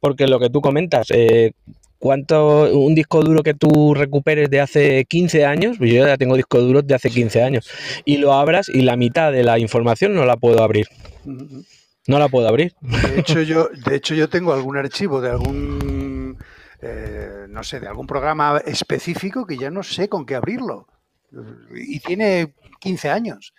Porque 0.00 0.26
lo 0.26 0.38
que 0.38 0.50
tú 0.50 0.60
comentas, 0.60 1.06
eh, 1.10 1.52
¿cuánto 1.98 2.70
un 2.78 2.94
disco 2.94 3.22
duro 3.22 3.42
que 3.42 3.54
tú 3.54 3.94
recuperes 3.94 4.50
de 4.50 4.60
hace 4.60 5.06
15 5.06 5.46
años? 5.46 5.78
Pues 5.78 5.90
yo 5.92 6.06
ya 6.06 6.18
tengo 6.18 6.36
discos 6.36 6.62
duros 6.62 6.86
de 6.86 6.94
hace 6.94 7.08
15 7.08 7.42
años. 7.42 7.70
Y 8.04 8.18
lo 8.18 8.34
abras 8.34 8.68
y 8.68 8.82
la 8.82 8.96
mitad 8.96 9.32
de 9.32 9.42
la 9.42 9.58
información 9.58 10.14
no 10.14 10.26
la 10.26 10.36
puedo 10.36 10.62
abrir. 10.62 10.86
No 12.06 12.18
la 12.18 12.28
puedo 12.28 12.48
abrir. 12.48 12.74
De 12.80 13.20
hecho, 13.20 13.40
yo, 13.40 13.68
de 13.68 13.96
hecho, 13.96 14.14
yo 14.14 14.28
tengo 14.28 14.52
algún 14.52 14.76
archivo 14.76 15.20
de 15.20 15.30
algún, 15.30 16.36
eh, 16.82 17.46
no 17.48 17.64
sé, 17.64 17.80
de 17.80 17.88
algún 17.88 18.06
programa 18.06 18.60
específico 18.64 19.46
que 19.46 19.56
ya 19.56 19.70
no 19.70 19.82
sé 19.82 20.08
con 20.08 20.26
qué 20.26 20.34
abrirlo. 20.34 20.86
Y 21.74 21.98
tiene 22.00 22.54
15 22.80 23.10
años. 23.10 23.54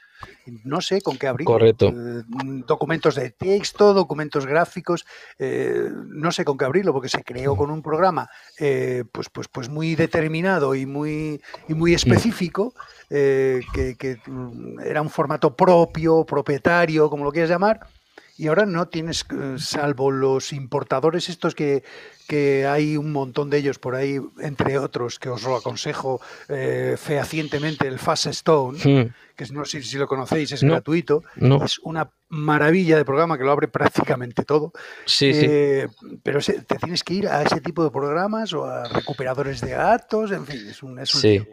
No 0.64 0.80
sé 0.80 1.02
con 1.02 1.18
qué 1.18 1.28
abrirlo. 1.28 1.54
Correcto. 1.54 1.88
Eh, 1.90 2.24
documentos 2.68 3.16
de 3.16 3.32
texto, 3.32 3.94
documentos 3.94 4.46
gráficos, 4.46 5.06
eh, 5.40 5.90
no 5.92 6.32
sé 6.32 6.46
con 6.46 6.58
qué 6.58 6.66
abrirlo 6.66 6.94
porque 6.94 7.10
se 7.10 7.24
creó 7.24 7.58
con 7.58 7.70
un 7.70 7.82
programa 7.82 8.30
pues, 8.58 9.30
pues, 9.32 9.48
pues 9.50 9.70
muy 9.70 9.96
determinado 9.96 10.74
y 10.74 10.86
muy, 10.86 11.42
y 11.68 11.74
muy 11.74 11.92
mm. 11.92 11.96
específico. 11.96 12.74
que, 13.10 13.96
que, 13.98 14.18
mm, 14.26 14.80
era 14.82 15.02
un 15.02 15.10
formato 15.10 15.56
propio, 15.56 16.24
propietario, 16.26 17.10
como 17.10 17.24
lo 17.26 17.32
quieras 17.32 17.50
llamar, 17.50 17.80
y 18.38 18.48
ahora 18.48 18.66
no 18.66 18.88
tienes, 18.88 19.26
eh, 19.32 19.56
salvo 19.58 20.12
los 20.12 20.52
importadores 20.52 21.30
estos 21.30 21.56
que, 21.56 21.84
que 22.28 22.66
hay 22.66 22.98
un 22.98 23.12
montón 23.12 23.50
de 23.50 23.58
ellos 23.58 23.80
por 23.80 23.96
ahí, 23.96 24.20
entre 24.40 24.78
otros, 24.78 25.20
que 25.20 25.30
os 25.30 25.44
lo 25.44 25.56
aconsejo 25.56 26.20
eh, 26.50 26.96
fehacientemente, 26.98 27.88
el 27.88 27.98
Fast 27.98 28.28
Stone, 28.28 28.78
hmm. 28.78 29.14
que 29.36 29.46
no 29.54 29.64
sé 29.64 29.82
si 29.84 29.98
lo 29.98 30.08
conocéis, 30.08 30.52
es 30.52 30.64
gratuito, 30.64 31.24
es 31.64 31.80
una 31.80 32.10
maravilla 32.28 32.98
de 32.98 33.06
programa 33.06 33.38
que 33.38 33.44
lo 33.46 33.52
abre 33.52 33.68
prácticamente 33.70 34.44
todo. 34.44 34.74
Sí, 35.06 35.34
sí. 35.34 35.46
Eh, 35.48 35.88
pero 36.24 36.40
te 36.42 36.78
tienes 36.78 37.04
que 37.04 37.14
ir 37.14 37.28
a 37.28 37.42
ese 37.44 37.62
tipo 37.62 37.84
de 37.84 37.92
programas 37.92 38.52
o 38.54 38.66
a 38.66 38.88
recuperadores 38.90 39.62
de 39.62 39.72
datos, 39.72 40.32
en 40.32 40.46
fin, 40.46 40.68
es 40.68 40.84
un... 40.84 41.00
Es 41.00 41.16
un 41.16 41.22
sí. 41.22 41.48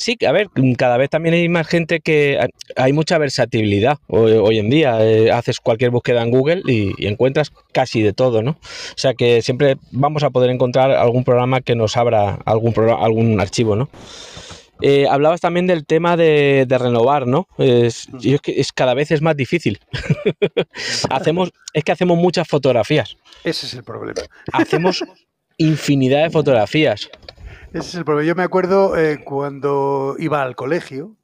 Sí, 0.00 0.16
a 0.24 0.30
ver, 0.30 0.48
cada 0.76 0.96
vez 0.96 1.10
también 1.10 1.34
hay 1.34 1.48
más 1.48 1.66
gente 1.66 1.98
que 1.98 2.38
hay 2.76 2.92
mucha 2.92 3.18
versatilidad 3.18 3.98
hoy, 4.06 4.58
en 4.58 4.70
día. 4.70 5.04
Eh, 5.04 5.32
haces 5.32 5.58
cualquier 5.58 5.90
búsqueda 5.90 6.22
en 6.22 6.30
Google 6.30 6.62
y, 6.66 6.94
encuentras 7.04 7.52
casi 7.72 8.00
de 8.00 8.12
todo, 8.12 8.40
¿no? 8.40 8.52
O 8.52 8.94
sea 8.94 9.14
que 9.14 9.42
siempre 9.42 9.76
vamos 9.90 10.22
a 10.22 10.30
poder 10.30 10.50
encontrar 10.50 10.92
algún 10.92 11.24
programa 11.24 11.62
que 11.62 11.74
nos 11.74 11.96
abra 11.96 12.38
algún, 12.44 12.72
algún 12.78 13.40
archivo, 13.40 13.74
¿no? 13.74 13.90
Eh, 14.80 15.08
hablabas 15.10 15.40
también 15.40 15.66
del 15.66 15.84
tema 15.84 16.16
de, 16.16 16.64
renovar, 16.70 17.26
¿no? 17.26 17.48
Es, 17.58 18.08
es, 18.22 18.40
que 18.40 18.60
es, 18.60 18.72
cada 18.72 18.94
vez 18.94 19.10
es 19.10 19.20
más 19.20 19.36
difícil. 19.36 19.80
hacemos, 21.10 21.50
es 21.72 21.82
que 21.82 21.90
hacemos 21.90 22.16
muchas 22.18 22.46
fotografías. 22.46 23.16
Ese 23.42 23.66
es 23.66 23.74
el 23.74 23.82
problema. 23.82 24.20
hacemos 24.52 25.02
infinidad 25.56 26.22
de 26.22 26.30
fotografías. 26.30 27.10
Ese 27.78 27.90
es 27.90 27.94
el 27.94 28.04
problema. 28.04 28.26
Yo 28.26 28.34
me 28.34 28.42
acuerdo 28.42 28.96
eh, 28.96 29.22
cuando 29.24 30.16
iba 30.18 30.42
al 30.42 30.56
colegio, 30.56 31.16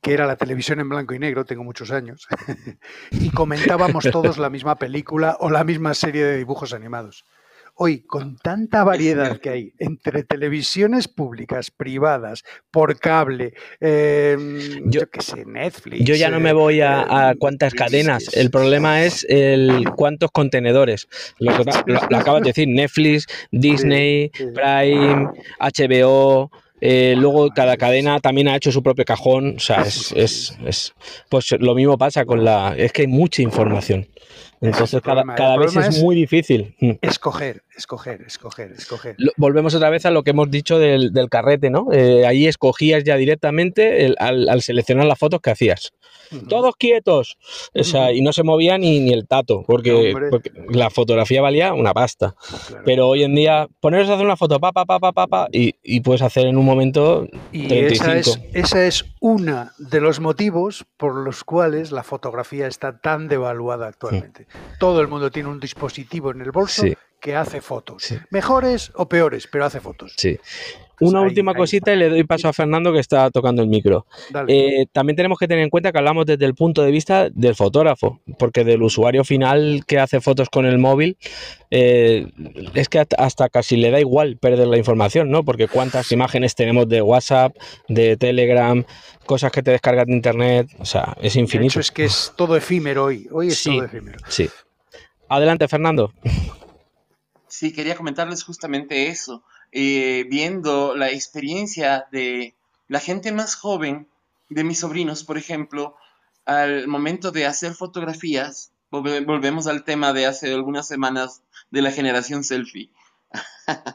que 0.00 0.14
era 0.14 0.26
la 0.26 0.36
televisión 0.36 0.80
en 0.80 0.88
blanco 0.88 1.12
y 1.14 1.18
negro, 1.18 1.44
tengo 1.44 1.62
muchos 1.62 1.90
años, 1.90 2.26
y 3.10 3.30
comentábamos 3.30 4.08
todos 4.10 4.38
la 4.38 4.48
misma 4.48 4.76
película 4.76 5.36
o 5.40 5.50
la 5.50 5.62
misma 5.62 5.92
serie 5.92 6.24
de 6.24 6.38
dibujos 6.38 6.72
animados. 6.72 7.24
Hoy, 7.82 8.00
con 8.00 8.36
tanta 8.36 8.84
variedad 8.84 9.38
que 9.38 9.48
hay 9.48 9.72
entre 9.78 10.22
televisiones 10.22 11.08
públicas, 11.08 11.70
privadas, 11.70 12.44
por 12.70 12.98
cable, 12.98 13.54
em, 13.80 14.90
yo, 14.90 15.08
qué 15.08 15.22
sé, 15.22 15.46
Netflix. 15.46 16.04
Yo 16.04 16.14
ya 16.14 16.28
no 16.28 16.40
me 16.40 16.52
voy 16.52 16.82
a, 16.82 17.30
eh, 17.30 17.36
cuántas 17.38 17.72
cadenas. 17.72 18.36
El 18.36 18.50
problema 18.50 19.02
es 19.02 19.24
el 19.30 19.88
cuántos 19.96 20.30
contenedores. 20.30 21.08
Lo, 21.38 21.52
acabas 21.54 22.42
de 22.42 22.50
decir, 22.50 22.68
Netflix, 22.68 23.26
Disney, 23.50 24.28
Prime, 24.28 25.30
HBO. 25.58 26.50
Eh, 26.82 27.14
luego 27.16 27.48
cada 27.48 27.78
cadena 27.78 28.20
también 28.20 28.48
ha 28.48 28.56
hecho 28.56 28.72
su 28.72 28.82
propio 28.82 29.06
cajón. 29.06 29.54
O 29.56 29.60
sea, 29.60 29.80
es, 29.84 30.12
es, 30.12 30.58
es, 30.66 30.92
pues 31.30 31.50
lo 31.58 31.74
mismo 31.74 31.96
pasa 31.96 32.26
con 32.26 32.44
la. 32.44 32.74
Es 32.76 32.92
que 32.92 33.02
hay 33.02 33.08
mucha 33.08 33.40
información. 33.40 34.06
Entonces 34.60 35.00
cada, 35.00 35.24
cada 35.34 35.56
vez 35.56 35.74
es, 35.74 35.88
es, 35.88 36.02
muy 36.02 36.14
difícil. 36.14 36.74
Mm. 36.80 36.92
Escoger, 37.00 37.62
escoger, 37.74 38.20
escoger, 38.26 38.72
escoger. 38.72 39.16
Volvemos 39.38 39.74
otra 39.74 39.88
vez 39.88 40.04
a 40.04 40.10
lo 40.10 40.22
que 40.22 40.30
hemos 40.30 40.50
dicho 40.50 40.78
del, 40.78 41.12
del 41.12 41.30
carrete, 41.30 41.70
¿no? 41.70 41.88
Eh, 41.92 42.26
ahí 42.26 42.46
escogías 42.46 43.02
ya 43.04 43.16
directamente 43.16 44.04
el, 44.04 44.16
al, 44.18 44.48
al, 44.50 44.60
seleccionar 44.60 45.06
las 45.06 45.18
fotos 45.18 45.40
que 45.40 45.50
hacías. 45.50 45.92
Uh 46.30 46.36
-huh. 46.36 46.48
Todos 46.48 46.76
quietos. 46.76 47.38
O 47.74 47.84
sea, 47.84 48.02
uh 48.02 48.08
-huh. 48.08 48.16
y 48.16 48.20
no 48.20 48.32
se 48.32 48.42
movía 48.42 48.76
ni, 48.76 49.00
ni 49.00 49.12
el 49.12 49.26
tato, 49.26 49.64
porque, 49.66 50.14
la 50.68 50.90
fotografía 50.90 51.40
valía 51.40 51.72
una 51.72 51.94
pasta. 51.94 52.34
Claro. 52.68 52.82
Pero 52.84 53.08
hoy 53.08 53.24
en 53.24 53.34
día, 53.34 53.66
poneros 53.80 54.10
a 54.10 54.14
hacer 54.14 54.26
una 54.26 54.36
foto, 54.36 54.60
pa, 54.60 54.72
pa, 54.72 54.84
pa, 54.84 54.98
pa, 55.00 55.12
pa, 55.12 55.26
pa 55.26 55.48
y, 55.52 55.74
y, 55.82 56.00
puedes 56.00 56.22
hacer 56.22 56.46
en 56.46 56.56
un 56.58 56.66
momento 56.66 57.26
y 57.52 57.66
35. 57.66 58.10
Esa 58.10 58.18
es, 58.18 58.40
esa 58.52 58.86
es 58.86 59.04
una 59.20 59.72
de 59.78 60.00
los 60.00 60.20
motivos 60.20 60.84
por 60.96 61.14
los 61.14 61.44
cuales 61.44 61.92
la 61.92 62.02
fotografía 62.02 62.66
está 62.66 63.00
tan 63.00 63.28
devaluada 63.28 63.88
actualmente. 63.88 64.46
Sí. 64.49 64.49
Todo 64.78 65.00
el 65.00 65.08
mundo 65.08 65.30
tiene 65.30 65.48
un 65.48 65.60
dispositivo 65.60 66.30
en 66.30 66.40
el 66.40 66.50
bolso 66.50 66.82
sí. 66.82 66.96
que 67.20 67.36
hace 67.36 67.60
fotos. 67.60 68.04
Sí. 68.04 68.18
Mejores 68.30 68.92
o 68.94 69.08
peores, 69.08 69.46
pero 69.46 69.64
hace 69.64 69.80
fotos. 69.80 70.14
Sí. 70.16 70.38
Una 71.00 71.20
ahí, 71.20 71.26
última 71.26 71.52
ahí, 71.52 71.56
cosita 71.56 71.90
ahí. 71.90 71.96
y 71.96 72.00
le 72.00 72.08
doy 72.10 72.24
paso 72.24 72.48
a 72.48 72.52
Fernando 72.52 72.92
que 72.92 73.00
está 73.00 73.30
tocando 73.30 73.62
el 73.62 73.68
micro. 73.68 74.06
Eh, 74.48 74.86
también 74.92 75.16
tenemos 75.16 75.38
que 75.38 75.48
tener 75.48 75.64
en 75.64 75.70
cuenta 75.70 75.92
que 75.92 75.98
hablamos 75.98 76.26
desde 76.26 76.44
el 76.44 76.54
punto 76.54 76.82
de 76.82 76.90
vista 76.90 77.28
del 77.30 77.54
fotógrafo, 77.54 78.20
porque 78.38 78.64
del 78.64 78.82
usuario 78.82 79.24
final 79.24 79.84
que 79.86 79.98
hace 79.98 80.20
fotos 80.20 80.48
con 80.50 80.66
el 80.66 80.78
móvil, 80.78 81.16
eh, 81.70 82.26
es 82.74 82.88
que 82.88 83.04
hasta 83.16 83.48
casi 83.48 83.76
le 83.76 83.90
da 83.90 84.00
igual 84.00 84.36
perder 84.36 84.68
la 84.68 84.76
información, 84.76 85.30
¿no? 85.30 85.44
Porque 85.44 85.68
cuántas 85.68 86.12
imágenes 86.12 86.54
tenemos 86.54 86.88
de 86.88 87.02
WhatsApp, 87.02 87.56
de 87.88 88.16
Telegram, 88.16 88.84
cosas 89.26 89.52
que 89.52 89.62
te 89.62 89.70
descargas 89.70 90.06
de 90.06 90.12
internet, 90.12 90.68
o 90.78 90.84
sea, 90.84 91.16
es 91.20 91.36
infinito. 91.36 91.62
De 91.62 91.68
hecho, 91.68 91.80
es 91.80 91.90
que 91.90 92.04
es 92.04 92.32
todo 92.36 92.56
efímero 92.56 93.04
hoy, 93.04 93.28
hoy 93.30 93.48
es 93.48 93.58
sí, 93.58 93.76
todo 93.76 93.84
efímero. 93.84 94.18
Sí. 94.28 94.48
Adelante, 95.28 95.68
Fernando. 95.68 96.12
Sí, 97.46 97.72
quería 97.72 97.94
comentarles 97.94 98.42
justamente 98.44 99.08
eso 99.08 99.44
eh, 99.72 100.26
viendo 100.28 100.96
la 100.96 101.10
experiencia 101.10 102.06
de 102.10 102.54
la 102.88 103.00
gente 103.00 103.32
más 103.32 103.54
joven, 103.54 104.08
de 104.48 104.64
mis 104.64 104.80
sobrinos, 104.80 105.24
por 105.24 105.38
ejemplo, 105.38 105.96
al 106.44 106.88
momento 106.88 107.30
de 107.30 107.46
hacer 107.46 107.74
fotografías, 107.74 108.72
volvemos 108.90 109.68
al 109.68 109.84
tema 109.84 110.12
de 110.12 110.26
hace 110.26 110.52
algunas 110.52 110.88
semanas 110.88 111.42
de 111.70 111.82
la 111.82 111.92
generación 111.92 112.42
selfie. 112.42 112.90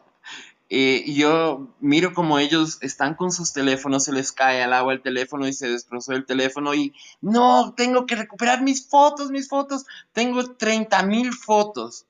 eh, 0.69 1.03
yo 1.13 1.67
miro 1.81 2.13
como 2.13 2.39
ellos 2.39 2.77
están 2.81 3.15
con 3.15 3.31
sus 3.31 3.51
teléfonos, 3.51 4.05
se 4.05 4.13
les 4.13 4.31
cae 4.31 4.63
al 4.63 4.71
agua 4.71 4.93
el 4.93 5.01
teléfono 5.01 5.45
y 5.47 5.53
se 5.53 5.67
destrozó 5.67 6.13
el 6.13 6.25
teléfono 6.25 6.73
y 6.73 6.93
no, 7.19 7.73
tengo 7.75 8.05
que 8.05 8.15
recuperar 8.15 8.61
mis 8.61 8.87
fotos, 8.87 9.31
mis 9.31 9.49
fotos, 9.49 9.85
tengo 10.13 10.55
30 10.55 11.03
mil 11.03 11.33
fotos. 11.33 12.05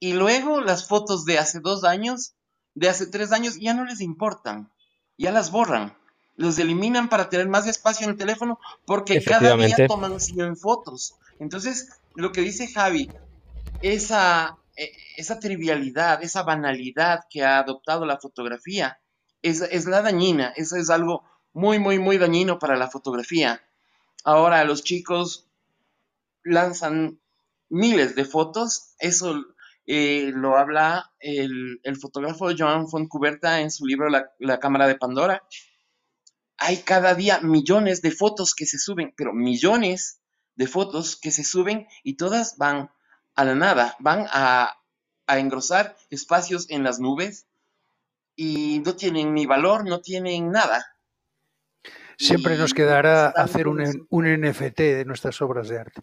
Y 0.00 0.14
luego 0.14 0.60
las 0.60 0.88
fotos 0.88 1.24
de 1.24 1.38
hace 1.38 1.60
dos 1.60 1.84
años 1.84 2.32
de 2.74 2.88
hace 2.88 3.06
tres 3.06 3.32
años 3.32 3.58
ya 3.58 3.74
no 3.74 3.84
les 3.84 4.00
importan, 4.00 4.70
ya 5.18 5.30
las 5.30 5.50
borran, 5.50 5.96
los 6.36 6.58
eliminan 6.58 7.08
para 7.08 7.28
tener 7.28 7.48
más 7.48 7.66
espacio 7.66 8.04
en 8.04 8.12
el 8.12 8.16
teléfono 8.16 8.58
porque 8.86 9.22
cada 9.22 9.56
día 9.56 9.86
toman 9.86 10.18
100 10.18 10.56
fotos. 10.56 11.14
Entonces, 11.38 12.00
lo 12.14 12.32
que 12.32 12.40
dice 12.40 12.68
Javi, 12.68 13.12
esa, 13.80 14.56
e, 14.76 14.90
esa 15.16 15.38
trivialidad, 15.38 16.22
esa 16.22 16.42
banalidad 16.42 17.24
que 17.28 17.44
ha 17.44 17.58
adoptado 17.58 18.06
la 18.06 18.18
fotografía, 18.18 19.00
es, 19.42 19.60
es 19.60 19.86
la 19.86 20.02
dañina, 20.02 20.52
eso 20.56 20.76
es 20.76 20.90
algo 20.90 21.24
muy, 21.52 21.78
muy, 21.78 21.98
muy 21.98 22.18
dañino 22.18 22.58
para 22.58 22.76
la 22.76 22.90
fotografía. 22.90 23.62
Ahora 24.24 24.64
los 24.64 24.84
chicos 24.84 25.46
lanzan 26.42 27.20
miles 27.68 28.14
de 28.14 28.24
fotos, 28.24 28.94
eso 28.98 29.44
eh, 29.92 30.30
lo 30.32 30.56
habla 30.56 31.12
el, 31.18 31.80
fotógrafo 32.00 32.50
Joan 32.56 32.86
Fontcuberta 32.86 33.60
en 33.60 33.72
su 33.72 33.86
libro 33.86 34.08
la, 34.08 34.60
Cámara 34.60 34.86
de 34.86 34.94
Pandora. 34.94 35.42
Hay 36.58 36.76
cada 36.76 37.16
día 37.16 37.40
millones 37.40 38.00
de 38.00 38.12
fotos 38.12 38.54
que 38.54 38.66
se 38.66 38.78
suben, 38.78 39.12
pero 39.16 39.32
millones 39.32 40.20
de 40.54 40.68
fotos 40.68 41.16
que 41.16 41.32
se 41.32 41.42
suben 41.42 41.88
y 42.04 42.14
todas 42.14 42.56
van 42.56 42.92
a 43.34 43.44
la 43.44 43.56
nada, 43.56 43.96
van 43.98 44.28
a 44.30 44.76
engrosar 45.26 45.96
espacios 46.08 46.70
en 46.70 46.84
las 46.84 47.00
nubes 47.00 47.48
y 48.36 48.82
no 48.84 48.94
tienen 48.94 49.34
ni 49.34 49.44
valor, 49.44 49.88
no 49.88 50.00
tienen 50.00 50.52
nada. 50.52 50.86
Siempre 52.20 52.58
nos 52.58 52.74
quedará 52.74 53.28
hacer 53.28 53.66
un, 53.66 54.06
un, 54.10 54.24
NFT 54.26 54.78
de 54.78 55.04
nuestras 55.06 55.40
obras 55.40 55.70
de 55.70 55.78
arte. 55.78 56.02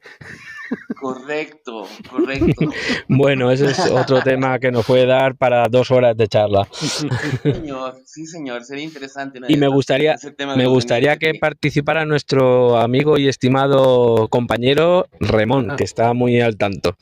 Correcto, 0.99 1.87
correcto. 2.09 2.71
bueno, 3.07 3.51
ese 3.51 3.67
es 3.67 3.79
otro 3.91 4.23
tema 4.23 4.57
que 4.57 4.71
nos 4.71 4.83
puede 4.83 5.05
dar 5.05 5.35
para 5.35 5.67
dos 5.69 5.91
horas 5.91 6.17
de 6.17 6.27
charla. 6.27 6.67
Sí, 6.71 7.07
señor, 7.43 8.01
sí, 8.03 8.25
señor, 8.25 8.63
sería 8.63 8.83
interesante. 8.83 9.39
Y 9.47 9.57
me 9.57 9.67
gustaría, 9.67 10.15
me 10.55 10.65
gustaría 10.65 11.17
que 11.17 11.35
participara 11.35 12.03
nuestro 12.03 12.77
amigo 12.77 13.19
y 13.19 13.27
estimado 13.27 14.27
compañero 14.27 15.05
Remón, 15.19 15.69
ah. 15.69 15.75
que 15.75 15.83
está 15.83 16.13
muy 16.13 16.41
al 16.41 16.57
tanto. 16.57 16.97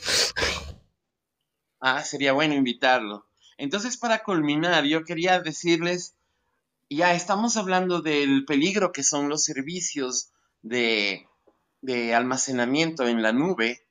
Ah, 1.79 2.03
sería 2.03 2.33
bueno 2.33 2.53
invitarlo. 2.53 3.27
Entonces, 3.57 3.95
para 3.95 4.23
culminar, 4.23 4.83
yo 4.83 5.05
quería 5.05 5.39
decirles 5.39 6.15
ya 6.89 7.13
estamos 7.13 7.57
hablando 7.57 8.01
del 8.01 8.45
peligro 8.45 8.91
que 8.91 9.03
son 9.03 9.29
los 9.29 9.43
servicios 9.43 10.31
de, 10.61 11.27
almacenamiento 12.15 13.07
en 13.07 13.21
la 13.21 13.31
nube, 13.31 13.87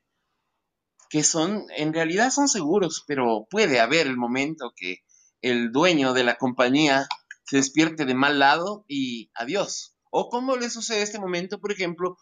que 1.09 1.23
son, 1.23 1.65
en 1.75 1.93
realidad 1.93 2.31
son 2.31 2.47
seguros, 2.47 3.03
pero 3.07 3.47
puede 3.49 3.79
haber 3.79 4.07
el 4.07 4.17
momento 4.17 4.73
que 4.75 5.03
el 5.41 5.71
dueño 5.71 6.13
de 6.13 6.23
la 6.23 6.37
compañía 6.37 7.07
se 7.45 7.57
despierte 7.57 8.05
de 8.05 8.15
mal 8.15 8.39
lado 8.39 8.85
y 8.87 9.29
adiós. 9.35 9.95
O 10.09 10.29
como 10.29 10.55
le 10.55 10.69
sucede 10.69 11.03
este 11.03 11.19
momento, 11.19 11.59
por 11.59 11.71
ejemplo, 11.71 12.17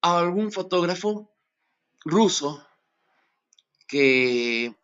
a 0.00 0.18
algún 0.18 0.50
fotógrafo 0.50 1.30
ruso 2.04 2.66
que 3.86 4.74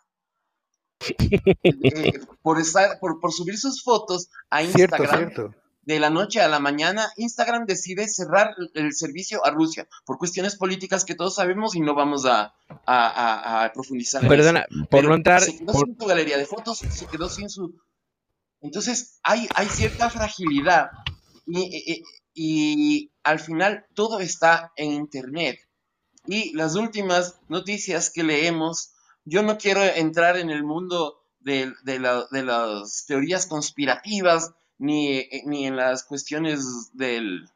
eh, 1.00 2.12
por, 2.42 2.60
estar, 2.60 2.98
por, 3.00 3.20
por, 3.20 3.32
subir 3.32 3.58
sus 3.58 3.82
fotos 3.82 4.28
a 4.50 4.62
Instagram. 4.62 5.06
Cierto, 5.06 5.42
cierto. 5.42 5.54
De 5.82 5.98
la 5.98 6.10
noche 6.10 6.42
a 6.42 6.48
la 6.48 6.58
mañana, 6.58 7.10
Instagram 7.16 7.64
decide 7.64 8.08
cerrar 8.08 8.54
el 8.74 8.92
servicio 8.92 9.44
a 9.46 9.50
Rusia 9.50 9.88
por 10.04 10.18
cuestiones 10.18 10.56
políticas 10.56 11.06
que 11.06 11.14
todos 11.14 11.36
sabemos 11.36 11.74
y 11.74 11.80
no 11.80 11.94
vamos 11.94 12.26
a, 12.26 12.52
a, 12.84 13.08
a, 13.08 13.64
a 13.64 13.72
profundizar. 13.72 14.26
Perdona, 14.28 14.66
en 14.68 14.80
eso. 14.80 14.88
por 14.90 15.00
Pero 15.00 15.08
no 15.08 15.14
entrar. 15.14 15.40
Se 15.40 15.56
quedó 15.56 15.72
por... 15.72 15.86
sin 15.86 15.98
su 15.98 16.06
galería 16.06 16.36
de 16.36 16.44
fotos, 16.44 16.78
se 16.78 17.06
quedó 17.06 17.30
sin 17.30 17.48
su. 17.48 17.74
Entonces, 18.60 19.18
hay, 19.22 19.48
hay 19.54 19.66
cierta 19.68 20.10
fragilidad 20.10 20.90
y, 21.46 21.60
y, 21.62 22.04
y 22.34 23.12
al 23.22 23.40
final 23.40 23.86
todo 23.94 24.20
está 24.20 24.72
en 24.76 24.92
Internet. 24.92 25.58
Y 26.26 26.52
las 26.54 26.74
últimas 26.74 27.36
noticias 27.48 28.10
que 28.10 28.24
leemos 28.24 28.92
yo 29.28 29.42
no 29.42 29.58
quiero 29.58 29.82
entrar 29.82 30.38
en 30.38 30.50
el 30.50 30.64
mundo 30.64 31.22
de, 31.40 31.72
de, 31.82 31.98
la, 31.98 32.26
de 32.30 32.42
las 32.42 33.04
teorías 33.06 33.46
conspirativas 33.46 34.54
ni, 34.78 35.28
ni, 35.44 35.66
en 35.66 35.76
las 35.76 36.04
cuestiones 36.04 36.90
del, 36.94 37.48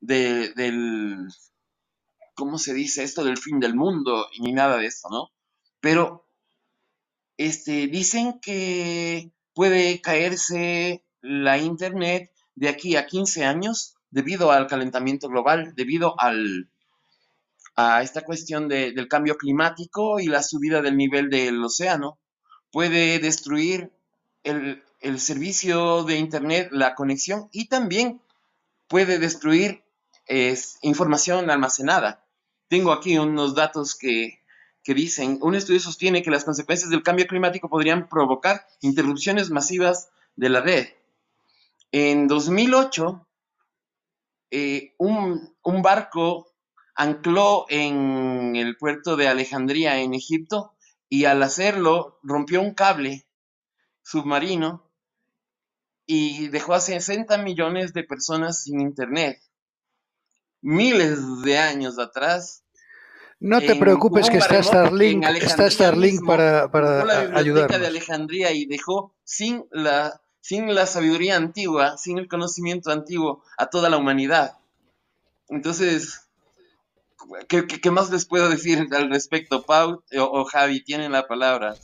de, 0.00 0.52
del, 0.54 1.28
¿cómo 2.34 2.58
se 2.58 2.74
dice 2.74 3.04
esto? 3.04 3.22
Del 3.24 3.38
fin 3.38 3.60
del 3.60 3.74
mundo, 3.74 4.26
ni 4.40 4.52
nada 4.52 4.78
de 4.78 4.86
esto, 4.86 5.08
¿no? 5.10 5.30
Pero 5.80 6.26
este, 7.36 7.86
dicen 7.86 8.40
que 8.40 9.30
puede 9.52 10.00
caerse 10.00 11.04
la 11.20 11.58
Internet 11.58 12.32
de 12.54 12.68
aquí 12.68 12.96
a 12.96 13.06
15 13.06 13.44
años 13.44 13.96
debido 14.10 14.50
al 14.50 14.66
calentamiento 14.66 15.28
global, 15.28 15.74
debido 15.74 16.18
al, 16.18 16.70
a 17.76 18.02
esta 18.02 18.22
cuestión 18.22 18.68
de, 18.68 18.92
del 18.92 19.08
cambio 19.08 19.36
climático 19.36 20.20
y 20.20 20.26
la 20.26 20.42
subida 20.42 20.82
del 20.82 20.96
nivel 20.96 21.30
del 21.30 21.62
océano. 21.62 22.18
Puede 22.70 23.18
destruir 23.18 23.92
el, 24.42 24.82
el, 25.00 25.20
servicio 25.20 26.04
de 26.04 26.16
Internet, 26.16 26.68
la 26.72 26.94
conexión 26.94 27.48
y 27.52 27.68
también 27.68 28.20
puede 28.88 29.18
destruir 29.18 29.82
es, 30.26 30.78
información 30.82 31.50
almacenada. 31.50 32.24
Tengo 32.68 32.92
aquí 32.92 33.18
unos 33.18 33.54
datos 33.54 33.94
que, 33.96 34.40
que 34.82 34.94
dicen, 34.94 35.38
un 35.42 35.54
estudio 35.54 35.80
sostiene 35.80 36.22
que 36.22 36.30
las 36.30 36.44
consecuencias 36.44 36.90
del 36.90 37.02
cambio 37.02 37.26
climático 37.26 37.68
podrían 37.68 38.08
provocar 38.08 38.66
interrupciones 38.80 39.50
masivas 39.50 40.08
de 40.36 40.48
la 40.48 40.60
red. 40.60 40.88
En 41.92 42.26
2008, 42.26 43.26
eh, 44.50 44.94
un, 44.98 45.54
un 45.62 45.82
barco 45.82 46.53
ancló 46.94 47.66
en 47.68 48.56
el 48.56 48.76
puerto 48.76 49.16
de 49.16 49.28
Alejandría, 49.28 50.00
en 50.00 50.14
Egipto, 50.14 50.74
y 51.08 51.26
al 51.26 51.42
hacerlo 51.42 52.18
rompió 52.22 52.60
un 52.60 52.74
cable 52.74 53.26
submarino 54.02 54.90
y 56.06 56.48
dejó 56.48 56.74
a 56.74 56.80
60 56.80 57.38
millones 57.38 57.92
de 57.92 58.04
personas 58.04 58.62
sin 58.64 58.80
internet. 58.80 59.40
Miles 60.60 61.42
de 61.42 61.58
años 61.58 61.98
atrás. 61.98 62.62
No 63.40 63.60
te 63.60 63.76
preocupes 63.76 64.30
que 64.30 64.38
está 64.38 64.62
Starlink, 64.62 65.24
está 65.24 65.68
Starlink 65.70 66.12
mismo, 66.12 66.28
para, 66.28 66.70
para 66.70 67.04
la 67.04 67.38
ayudarnos. 67.38 67.80
de 67.80 67.86
Alejandría 67.86 68.52
y 68.52 68.64
dejó 68.64 69.14
sin 69.24 69.66
la, 69.70 70.22
sin 70.40 70.74
la 70.74 70.86
sabiduría 70.86 71.36
antigua, 71.36 71.98
sin 71.98 72.18
el 72.18 72.28
conocimiento 72.28 72.90
antiguo 72.90 73.42
a 73.58 73.66
toda 73.66 73.90
la 73.90 73.98
humanidad. 73.98 74.58
Entonces, 75.48 76.23
¿qué, 77.48 77.90
más 77.90 78.10
les 78.10 78.26
puedo 78.26 78.48
decir 78.48 78.86
al 78.92 79.10
respecto? 79.10 79.62
Pau 79.62 80.02
o, 80.18 80.22
o 80.22 80.44
Javi, 80.44 80.82
tienen 80.82 81.12
la 81.12 81.26
palabra. 81.26 81.74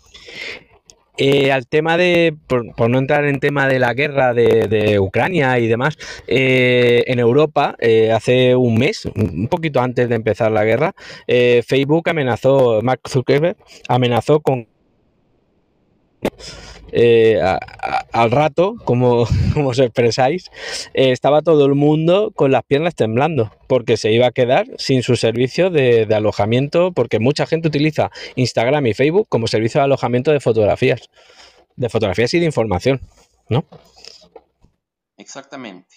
Eh, 1.22 1.52
al 1.52 1.66
tema 1.66 1.98
de, 1.98 2.34
por, 2.46 2.88
no 2.88 2.98
entrar 2.98 3.26
en 3.26 3.40
tema 3.40 3.68
de 3.68 3.78
la 3.78 3.92
guerra 3.92 4.32
de, 4.32 4.98
Ucrania 4.98 5.58
y 5.58 5.66
demás, 5.66 5.98
eh, 6.26 7.04
en 7.08 7.18
Europa, 7.18 7.76
eh, 7.78 8.10
hace 8.10 8.56
un 8.56 8.78
mes, 8.78 9.04
un 9.04 9.46
poquito 9.48 9.82
antes 9.82 10.08
de 10.08 10.14
empezar 10.14 10.50
la 10.50 10.64
guerra, 10.64 10.94
eh, 11.26 11.62
Facebook 11.66 12.08
amenazó, 12.08 12.80
Mark 12.82 13.02
Zuckerberg 13.06 13.58
amenazó 13.86 14.40
con 14.40 14.66
eh, 16.92 17.40
a- 17.42 17.58
a- 17.82 18.06
al 18.12 18.30
rato, 18.30 18.74
como, 18.84 19.24
como 19.54 19.68
os 19.70 19.78
expresáis, 19.78 20.50
eh, 20.94 21.12
estaba 21.12 21.42
todo 21.42 21.66
el 21.66 21.74
mundo 21.74 22.32
con 22.34 22.50
las 22.52 22.62
piernas 22.64 22.94
temblando, 22.94 23.52
porque 23.68 23.96
se 23.96 24.12
iba 24.12 24.26
a 24.26 24.32
quedar 24.32 24.66
sin 24.78 25.02
su 25.02 25.16
servicio 25.16 25.70
de, 25.70 26.06
de 26.06 26.14
alojamiento, 26.14 26.92
porque 26.92 27.18
mucha 27.18 27.46
gente 27.46 27.68
utiliza 27.68 28.10
Instagram 28.36 28.86
y 28.86 28.94
Facebook 28.94 29.26
como 29.28 29.46
servicio 29.46 29.80
de 29.80 29.84
alojamiento 29.84 30.32
de 30.32 30.40
fotografías, 30.40 31.08
de 31.76 31.88
fotografías 31.88 32.32
y 32.34 32.40
de 32.40 32.46
información, 32.46 33.00
¿no? 33.48 33.64
Exactamente. 35.16 35.96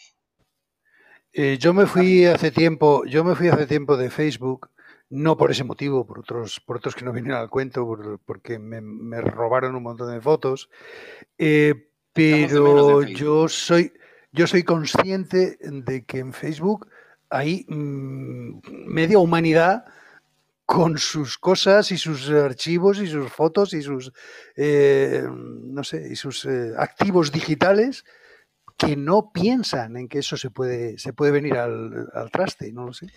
Eh, 1.33 1.57
yo 1.59 1.73
me 1.73 1.87
fui 1.87 2.25
hace 2.25 2.51
tiempo, 2.51 3.03
yo 3.05 3.23
me 3.23 3.35
fui 3.35 3.47
hace 3.47 3.65
tiempo 3.65 3.97
de 3.97 4.09
Facebook, 4.09 4.69
no 5.13 5.37
por 5.37 5.51
ese 5.51 5.63
motivo, 5.63 6.05
por 6.07 6.19
otros, 6.19 6.59
por 6.59 6.77
otros 6.77 6.95
que 6.95 7.05
no 7.05 7.13
vinieron 7.13 7.39
al 7.39 7.49
cuento, 7.49 7.85
por- 7.85 8.19
porque 8.25 8.57
me, 8.57 8.81
me 8.81 9.21
robaron 9.21 9.75
un 9.75 9.83
montón 9.83 10.11
de 10.11 10.19
fotos. 10.21 10.69
eh, 11.37 11.87
pero 12.13 13.01
yo 13.17 13.47
soy, 13.47 13.91
yo 14.31 14.45
soy 14.45 14.63
consciente 14.63 15.57
de 15.61 16.03
que 16.05 16.19
en 16.19 16.31
Facebook 16.33 16.87
hay 17.29 17.65
mm, 17.67 18.59
media 18.87 19.17
humanidad 19.17 19.85
con 20.65 20.97
sus 20.97 21.37
cosas 21.37 21.91
y 21.91 21.97
sus 21.97 22.29
archivos 22.29 22.99
y 23.01 23.07
sus 23.07 23.31
fotos 23.31 23.73
y 23.73 23.81
sus 23.81 24.11
eh, 24.55 25.23
no 25.27 25.83
sé 25.83 26.07
y 26.11 26.15
sus 26.15 26.45
eh, 26.45 26.73
activos 26.77 27.31
digitales 27.31 28.05
que 28.85 28.95
no 28.95 29.31
piensan 29.33 29.97
en 29.97 30.07
que 30.07 30.19
eso 30.19 30.37
se 30.37 30.49
puede 30.49 30.97
se 30.97 31.13
puede 31.13 31.31
venir 31.31 31.55
al, 31.55 32.07
al 32.13 32.31
traste 32.31 32.71
no 32.71 32.85
lo 32.85 32.93
sé 32.93 33.07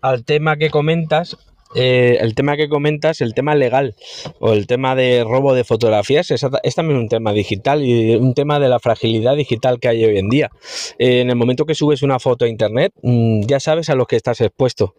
Al 0.00 0.24
tema 0.24 0.56
que 0.56 0.70
comentas, 0.70 1.36
eh, 1.74 2.18
el 2.20 2.34
tema 2.34 2.56
que 2.56 2.68
comentas, 2.68 3.20
el 3.20 3.34
tema 3.34 3.54
legal 3.54 3.96
o 4.38 4.52
el 4.52 4.66
tema 4.66 4.94
de 4.94 5.24
robo 5.24 5.52
de 5.52 5.64
fotografías 5.64 6.30
es, 6.30 6.74
también 6.74 6.98
un 6.98 7.08
tema 7.08 7.32
digital 7.32 7.84
y 7.84 8.14
un 8.14 8.34
tema 8.34 8.60
de 8.60 8.68
la 8.68 8.78
fragilidad 8.78 9.36
digital 9.36 9.80
que 9.80 9.88
hay 9.88 10.04
hoy 10.04 10.18
en 10.18 10.28
día. 10.28 10.50
Eh, 10.98 11.20
en 11.20 11.30
el 11.30 11.36
momento 11.36 11.66
que 11.66 11.74
subes 11.74 12.02
una 12.02 12.18
foto 12.20 12.44
a 12.44 12.48
internet, 12.48 12.92
mm, 13.02 13.42
ya 13.46 13.58
sabes 13.58 13.90
a 13.90 13.94
lo 13.94 14.06
que 14.06 14.16
estás 14.16 14.40
expuesto. 14.40 14.94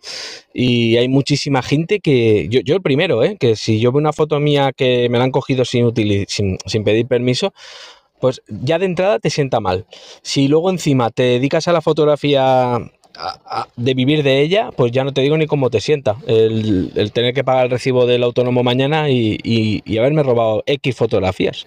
Y 0.53 0.97
hay 0.97 1.07
muchísima 1.07 1.61
gente 1.61 1.99
que, 1.99 2.47
yo, 2.49 2.59
yo 2.61 2.75
el 2.75 2.81
primero, 2.81 3.23
¿eh? 3.23 3.37
que 3.39 3.55
si 3.55 3.79
yo 3.79 3.91
veo 3.91 3.99
una 3.99 4.13
foto 4.13 4.39
mía 4.39 4.71
que 4.75 5.07
me 5.09 5.17
la 5.17 5.23
han 5.23 5.31
cogido 5.31 5.63
sin, 5.63 5.93
sin, 6.27 6.57
sin 6.65 6.83
pedir 6.83 7.07
permiso, 7.07 7.53
pues 8.19 8.41
ya 8.47 8.79
de 8.79 8.85
entrada 8.85 9.19
te 9.19 9.29
sienta 9.29 9.59
mal. 9.59 9.85
Si 10.21 10.47
luego 10.47 10.69
encima 10.69 11.09
te 11.09 11.23
dedicas 11.23 11.67
a 11.67 11.73
la 11.73 11.81
fotografía 11.81 12.75
a- 12.75 12.89
a- 13.15 13.67
de 13.75 13.93
vivir 13.93 14.23
de 14.23 14.41
ella, 14.41 14.69
pues 14.75 14.91
ya 14.91 15.03
no 15.03 15.13
te 15.13 15.21
digo 15.21 15.37
ni 15.37 15.47
cómo 15.47 15.69
te 15.69 15.81
sienta. 15.81 16.17
El, 16.27 16.91
el 16.95 17.11
tener 17.11 17.33
que 17.33 17.43
pagar 17.43 17.65
el 17.65 17.71
recibo 17.71 18.05
del 18.05 18.23
autónomo 18.23 18.63
mañana 18.63 19.09
y, 19.09 19.37
y- 19.43 19.81
y 19.85 19.97
haberme 19.97 20.23
robado 20.23 20.63
X 20.67 20.95
fotografías. 20.95 21.65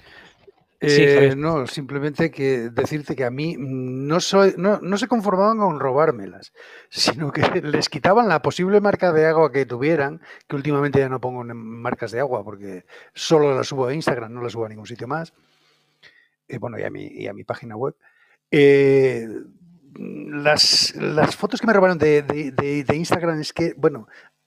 Sí, 0.83 1.03
Eh, 1.03 1.15
Javier. 1.15 1.37
no 1.37 1.67
simplemente 1.67 2.31
que 2.31 2.71
decirte 2.71 3.15
que 3.15 3.25
a 3.25 3.31
mí 3.31 3.55
no 3.59 4.19
soy 4.19 4.55
no, 4.57 4.79
no 4.81 4.97
se 4.97 5.09
conformaban 5.09 5.59
con 5.59 5.79
robármelas 5.79 6.55
sino 6.89 7.33
que 7.33 7.43
les 7.63 7.91
quitaban 7.91 8.29
la 8.29 8.41
posible 8.41 8.81
marca 8.81 9.13
de 9.13 9.27
agua 9.27 9.53
que 9.53 9.67
tuvieran 9.67 10.23
que 10.49 10.57
últimamente 10.57 10.99
ya 10.99 11.11
no 11.11 11.21
pongo 11.21 11.45
marcas 11.45 12.13
de 12.13 12.21
agua 12.21 12.43
porque 12.45 12.85
solo 13.13 13.55
las 13.55 13.67
subo 13.67 13.89
a 13.89 13.95
Instagram 13.95 14.33
no 14.33 14.41
las 14.43 14.53
subo 14.53 14.65
a 14.65 14.69
ningún 14.71 14.87
sitio 14.87 15.07
más 15.07 15.35
eh, 16.51 16.59
bueno, 16.59 16.79
y 16.79 16.83
a 16.83 16.91
mi, 16.91 17.07
y 17.07 17.27
a 17.29 17.33
mi 17.33 17.45
página 17.45 17.77
web. 17.77 17.95
Eh, 18.51 19.29
las, 19.99 20.95
las 20.97 21.37
fotos 21.37 21.61
que 21.61 21.67
me 21.67 21.73
robaron 21.73 21.99
de, 21.99 22.23
de- 22.23 22.97
Instagram 22.97 23.41
es 23.41 23.53
que, 23.53 23.75
bueno, 23.77 24.07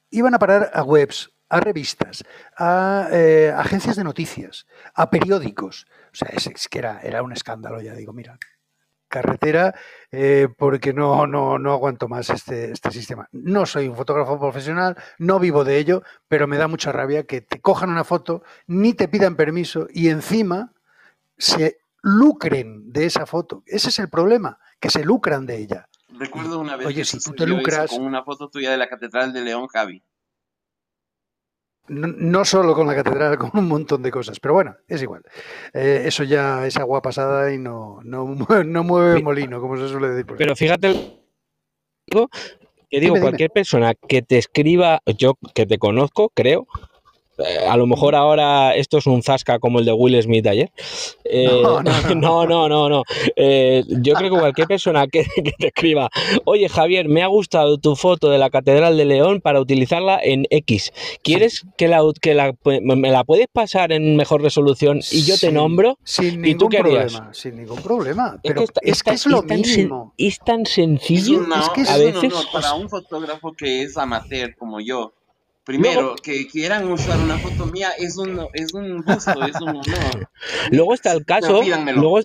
iban 0.10 0.34
a 0.34 0.40
parar 0.40 0.72
a 0.74 0.84
webs, 0.84 1.32
a 1.50 1.60
revistas, 1.60 2.24
a 2.58 3.08
eh, 3.12 3.54
agencias 3.56 3.96
de 3.96 4.04
noticias, 4.04 4.66
a 4.96 5.10
periódicos. 5.10 5.86
O 6.12 6.16
sea, 6.16 6.30
es, 6.30 6.68
que 6.68 6.80
era, 6.80 7.00
era 7.02 7.24
un 7.24 7.32
escándalo, 7.32 7.82
ya 7.82 7.94
digo, 7.94 8.14
mira, 8.14 8.38
carretera, 9.08 9.76
porque 10.58 10.92
no, 10.92 11.28
no, 11.28 11.60
no 11.60 11.74
aguanto 11.74 12.08
más 12.08 12.32
este, 12.32 12.72
este 12.72 12.90
sistema. 12.90 13.28
No 13.32 13.68
soy 13.68 13.88
un 13.88 13.96
fotógrafo 13.96 14.40
profesional, 14.40 14.98
no 15.20 15.40
vivo 15.40 15.64
de 15.64 15.78
ello, 15.78 16.02
pero 16.28 16.48
me 16.48 16.58
da 16.58 16.68
mucha 16.68 16.92
rabia 16.92 17.24
que 17.28 17.42
te 17.42 17.62
cojan 17.62 17.92
una 17.92 18.04
foto, 18.04 18.42
ni 18.66 18.94
te 18.96 19.08
pidan 19.08 19.36
permiso 19.36 19.88
y 19.94 20.10
encima 20.10 20.74
se 21.38 21.78
lucren 22.04 22.92
de 22.94 23.06
esa 23.06 23.26
foto. 23.26 23.64
Ese 23.66 23.90
es 23.90 23.98
el 24.00 24.10
problema, 24.10 24.60
que 24.80 24.90
se 24.90 25.04
lucran 25.04 25.46
de 25.48 25.58
ella. 25.58 25.88
Recuerdo 26.10 26.60
una 26.60 26.76
vez 26.76 26.86
Oye, 26.88 26.98
que 26.98 27.06
si 27.06 27.20
tú 27.20 27.32
te 27.34 27.48
lucras- 27.48 27.90
con 27.90 28.06
una 28.06 28.24
foto 28.24 28.50
tuya 28.50 28.70
de 28.70 28.78
la 28.78 28.88
Catedral 28.88 29.34
de 29.34 29.42
León, 29.42 29.68
Javi. 29.68 30.04
No, 31.88 32.08
no 32.08 32.46
solo 32.46 32.74
con 32.76 32.88
la 32.88 32.96
catedral, 32.96 33.38
con 33.40 33.52
un 33.56 33.68
montón 33.68 34.02
de 34.04 34.12
cosas, 34.12 34.40
pero 34.40 34.54
bueno, 34.54 34.76
es 34.88 35.02
igual. 35.02 35.24
Eh, 35.74 36.04
eso 36.06 36.24
ya 36.24 36.66
es 36.66 36.78
agua 36.78 37.02
pasada 37.02 37.54
y 37.54 37.58
no, 37.58 38.00
no, 38.04 38.26
mue- 38.28 38.66
no 38.66 38.84
mueve 38.84 39.22
molino, 39.22 39.60
como 39.60 39.76
se 39.78 39.90
suele 39.90 40.10
decir. 40.10 40.26
por. 40.26 40.38
Pero 40.38 40.56
fíjate, 40.56 40.90
digo, 42.08 42.30
que 42.90 43.00
digo, 43.00 43.16
Dime, 43.16 43.20
dime. 43.20 43.22
cualquier 43.22 43.50
persona 43.52 43.94
que 43.96 44.22
te 44.22 44.38
escriba, 44.38 45.02
yo 45.18 45.38
que 45.54 45.66
te 45.66 45.78
conozco, 45.78 46.30
creo, 46.34 46.68
a 47.68 47.76
lo 47.78 47.88
mejor 47.88 48.16
ahora 48.16 48.76
esto 48.76 48.98
es 48.98 49.06
un 49.08 49.24
zasca 49.24 49.60
como 49.60 49.80
el 49.80 49.86
de 49.86 49.94
Will 49.94 50.22
Smith 50.22 50.46
ayer. 50.48 50.72
Eh, 51.26 51.48
No, 51.64 51.82
no, 51.82 51.92
no. 52.16 52.16
no, 52.16 52.46
no, 52.46 52.70
no, 52.70 52.90
no. 52.90 53.04
Eh, 53.36 53.84
yo 53.88 54.14
creo 54.14 54.32
que 54.34 54.40
cualquier 54.40 54.68
persona 54.68 55.08
que, 55.08 55.24
que 55.36 55.52
te 55.58 55.68
escriba, 55.68 56.10
oye 56.46 56.70
Javier, 56.70 57.08
me 57.10 57.24
ha 57.24 57.28
gustado 57.28 57.78
tu 57.78 57.96
foto 57.96 58.30
de 58.30 58.38
la 58.38 58.50
Catedral 58.50 58.98
de 58.98 59.06
León 59.06 59.42
para 59.42 59.60
utilizarla 59.60 60.20
en 60.22 60.46
X. 60.50 60.92
¿Quieres 61.24 61.64
que 61.78 61.88
la, 61.88 62.02
que 62.22 62.34
la 62.34 62.54
me 62.82 63.12
la 63.12 63.24
puedes 63.24 63.48
pasar 63.52 63.92
en 63.92 64.16
mejor 64.16 64.42
resolución 64.42 65.00
y 65.12 65.24
yo 65.24 65.34
te 65.36 65.48
Sin- 65.48 65.54
nombro? 65.56 65.98
Sin 66.04 66.46
¿Y 66.46 66.56
tú 66.56 66.68
harías? 66.68 67.14
problema, 67.14 67.34
sin 67.34 67.58
ningún 67.58 67.82
problema. 67.82 68.40
Es 68.44 68.54
Pero 68.54 68.66
que, 68.66 68.90
es, 68.90 69.04
que 69.04 69.12
es 69.12 69.26
lo 69.26 69.42
sen- 69.44 69.58
mínimo. 69.66 70.14
es 70.18 70.40
tan 70.40 70.62
Es, 70.62 70.70
sencillo. 70.70 71.40
una- 71.40 71.62
es 71.62 71.70
que 71.70 71.82
es 71.82 71.90
a 71.90 71.96
un 71.98 72.04
veces- 72.04 72.34
honor 72.34 72.46
para 72.54 72.74
un 72.76 72.90
fotógrafo 72.90 73.54
que 73.54 73.82
es 73.84 73.98
amateur 73.98 74.56
como 74.58 74.80
yo. 74.80 75.14
Primero, 75.66 76.02
Luego- 76.02 76.16
que 76.18 76.46
quieran 76.48 76.92
usar 76.92 77.18
una 77.20 77.38
foto 77.38 77.66
mía 77.68 77.92
es 77.98 78.18
un, 78.18 78.48
es 78.54 78.74
un 78.74 78.98
gusto, 79.02 79.32
es 79.46 79.56
un 79.62 79.70
honor. 79.70 80.30
Luego 80.72 80.94
está 80.94 81.14
el 81.14 81.24
caso, 81.26 81.62
luego, 81.64 82.20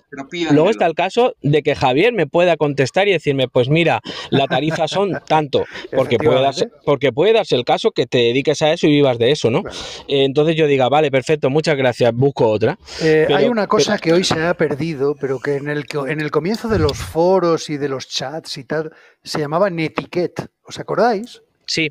luego 0.51 0.69
está 0.69 0.85
el 0.85 0.93
caso 0.93 1.33
de 1.41 1.63
que 1.63 1.73
Javier 1.73 2.11
me 2.11 2.27
pueda 2.27 2.57
contestar 2.57 3.07
y 3.07 3.13
decirme, 3.13 3.47
pues 3.47 3.69
mira, 3.69 4.01
la 4.29 4.47
tarifa 4.47 4.89
son 4.89 5.11
tanto, 5.27 5.63
porque 5.95 6.17
puede, 6.17 6.41
darse, 6.41 6.69
porque 6.85 7.13
puede 7.13 7.31
darse 7.31 7.55
el 7.55 7.63
caso 7.63 7.91
que 7.91 8.05
te 8.07 8.17
dediques 8.17 8.61
a 8.61 8.73
eso 8.73 8.87
y 8.87 8.91
vivas 8.91 9.17
de 9.17 9.31
eso, 9.31 9.49
¿no? 9.49 9.63
Claro. 9.63 9.77
Eh, 10.09 10.25
Entonces 10.25 10.57
yo 10.57 10.67
diga, 10.67 10.89
vale, 10.89 11.09
perfecto, 11.09 11.49
muchas 11.49 11.77
gracias, 11.77 12.13
busco 12.13 12.49
otra. 12.49 12.77
Eh, 13.01 13.23
Pero- 13.25 13.37
hay 13.37 13.45
una 13.47 13.67
cosa 13.67 13.97
que 13.99 14.11
hoy 14.11 14.25
se 14.25 14.43
ha 14.43 14.53
perdido, 14.53 15.15
pero 15.15 15.39
que 15.39 15.55
en 15.55 15.69
el, 15.69 15.85
que- 15.85 15.97
en 15.99 16.19
el 16.19 16.29
comienzo 16.29 16.67
de 16.67 16.79
los 16.79 16.97
foros 16.97 17.69
y 17.69 17.77
de 17.77 17.87
los 17.87 18.09
chats 18.09 18.57
y 18.57 18.65
tal, 18.65 18.91
se 19.23 19.39
llamaba 19.39 19.69
netiquette. 19.69 20.47
¿Os 20.63 20.77
acordáis? 20.77 21.41
Sí, 21.65 21.89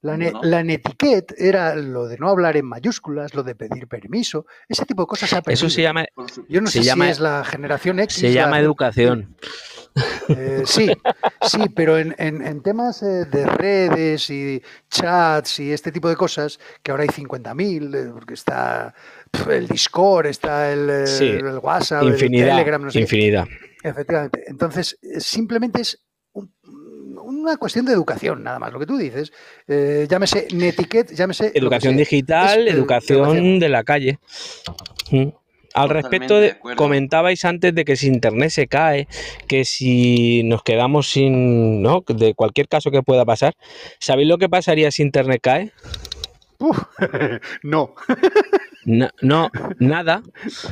La, 0.00 0.16
ne- 0.16 0.30
No. 0.30 0.40
la 0.44 0.62
netiquette 0.62 1.34
era 1.38 1.74
lo 1.74 2.06
de 2.06 2.18
no 2.18 2.28
hablar 2.28 2.56
en 2.56 2.66
mayúsculas, 2.66 3.34
lo 3.34 3.42
de 3.42 3.56
pedir 3.56 3.88
permiso, 3.88 4.46
ese 4.68 4.84
tipo 4.84 5.02
de 5.02 5.06
cosas 5.08 5.28
se 5.30 5.36
ha 5.36 5.42
perdido. 5.42 5.66
eso 5.66 5.74
se 5.74 5.82
llama, 5.82 6.04
Yo 6.48 6.60
no 6.60 6.68
se 6.68 6.78
sé 6.78 6.84
llama- 6.84 7.06
si 7.06 7.10
es 7.10 7.20
la 7.20 7.44
generación 7.44 7.98
X. 7.98 8.16
se 8.18 8.28
la- 8.28 8.34
llama 8.34 8.60
educación. 8.60 9.36
Eh, 10.28 10.62
sí, 10.66 10.88
sí, 11.42 11.58
pero 11.74 11.98
en, 11.98 12.14
en- 12.18 12.46
en 12.46 12.62
temas 12.62 13.02
eh, 13.02 13.24
de 13.24 13.46
redes 13.46 14.30
y 14.30 14.62
chats 14.88 15.58
y 15.58 15.72
este 15.72 15.90
tipo 15.90 16.08
de 16.08 16.14
cosas, 16.14 16.60
que 16.84 16.92
ahora 16.92 17.02
hay 17.02 17.08
50.000, 17.08 17.94
eh, 17.96 18.10
porque 18.12 18.34
está 18.34 18.94
el 19.50 19.66
Discord, 19.66 20.26
está 20.26 20.70
el, 20.72 21.08
Sí, 21.08 21.24
el 21.24 21.58
WhatsApp, 21.58 22.04
el 22.04 22.16
Telegram, 22.16 22.82
no 22.84 22.90
sé 22.90 22.98
qué. 22.98 23.02
infinidad. 23.02 23.48
Efectivamente. 23.82 24.44
Entonces, 24.46 24.96
simplemente 25.18 25.80
es 25.80 26.04
una 27.28 27.56
cuestión 27.56 27.84
de 27.84 27.92
educación, 27.92 28.42
nada 28.42 28.58
más. 28.58 28.72
Lo 28.72 28.78
que 28.78 28.86
tú 28.86 28.96
dices, 28.96 29.32
eh, 29.66 30.06
llámese 30.08 30.48
netiquette, 30.52 31.14
llámese. 31.14 31.52
Educación 31.54 31.94
sea. 31.94 32.00
digital, 32.00 32.68
Es, 32.68 32.74
educación 32.74 33.18
educación. 33.18 33.58
de 33.60 33.68
la 33.68 33.84
calle. 33.84 34.18
Mm. 35.10 35.28
Al 35.74 35.90
respecto, 35.90 36.40
de, 36.40 36.58
comentabais 36.76 37.44
antes 37.44 37.74
de 37.74 37.84
que 37.84 37.94
si 37.94 38.08
Internet 38.08 38.50
se 38.50 38.66
cae, 38.66 39.06
que 39.46 39.64
si 39.64 40.42
nos 40.44 40.62
quedamos 40.62 41.10
sin, 41.10 41.82
¿no? 41.82 42.02
De 42.08 42.34
cualquier 42.34 42.68
caso 42.68 42.90
que 42.90 43.02
pueda 43.02 43.24
pasar. 43.24 43.54
¿Sabéis 44.00 44.28
lo 44.28 44.38
que 44.38 44.48
pasaría 44.48 44.90
si 44.90 45.02
Internet 45.02 45.40
cae? 45.42 45.72
no. 47.62 47.94
no. 49.20 49.50
nada. 49.78 50.22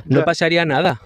No 0.07 0.25
pasaría 0.25 0.65
nada. 0.65 1.01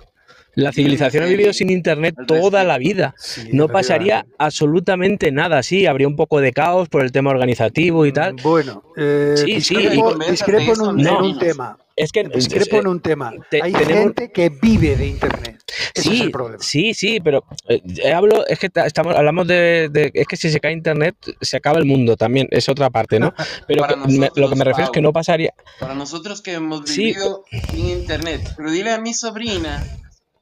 La 0.55 0.72
civilización 0.72 1.24
ha 1.24 1.26
vivido 1.26 1.53
sin 1.53 1.70
internet 1.70 2.14
toda 2.26 2.64
la 2.64 2.78
vida. 2.78 3.14
no 3.53 3.68
pasaría 3.68 4.26
absolutamente 4.38 5.32
nada. 5.32 5.62
Sí, 5.62 5.86
habría 5.86 6.09
un 6.09 6.16
poco 6.16 6.40
de 6.40 6.53
caos 6.53 6.88
por 6.88 7.03
el 7.03 7.12
tema 7.12 7.30
organizativo 7.30 8.07
y 8.07 8.12
tal. 8.12 8.36
Bueno, 8.42 8.82
eh, 8.96 9.34
sí, 9.36 9.55
discrepo, 9.55 10.14
discrepo 10.14 10.72
en, 10.74 10.80
un, 10.80 11.01
en 11.01 11.14
un 11.14 11.38
tema. 11.38 11.78
Es 12.01 12.12
que 12.12 12.24
discrepo 12.24 12.76
en 12.76 12.86
un 12.86 13.01
tema. 13.01 13.32
Hay 13.62 13.74
gente 13.74 14.32
que 14.32 14.48
vive 14.48 14.96
de 14.96 15.09
internet. 15.09 15.62
sí, 15.94 16.30
sí, 16.59 16.94
sí, 16.94 17.20
pero 17.20 17.44
eh, 17.68 18.12
hablo, 18.12 18.46
es 18.46 18.59
que 18.59 18.70
estamos, 18.86 19.14
hablamos 19.14 19.46
de, 19.46 20.11
es 20.14 20.26
que 20.26 20.36
si 20.36 20.48
se 20.48 20.61
cae 20.61 20.72
internet 20.72 21.14
se 21.42 21.59
acaba 21.59 21.78
el 21.78 21.84
mundo 21.84 22.16
también, 22.16 22.48
es 22.53 22.70
otra 22.70 22.88
parte, 22.88 23.20
¿no? 23.20 23.34
Pero 23.68 23.86
lo 24.34 24.48
que 24.48 24.57
me 24.57 24.64
refiero 24.64 24.84
es 24.84 24.90
que 24.90 25.03
no 25.03 25.12
pasaría. 25.12 25.53
Para 25.78 25.94
nosotros 25.94 26.40
que 26.40 26.55
hemos 26.55 26.84
vivido 26.84 27.44
sin 27.70 27.88
internet, 27.88 28.55
pero 28.57 28.70
dile 28.70 28.92
a 28.92 29.01
mi 29.01 29.12
sobrina 29.12 29.84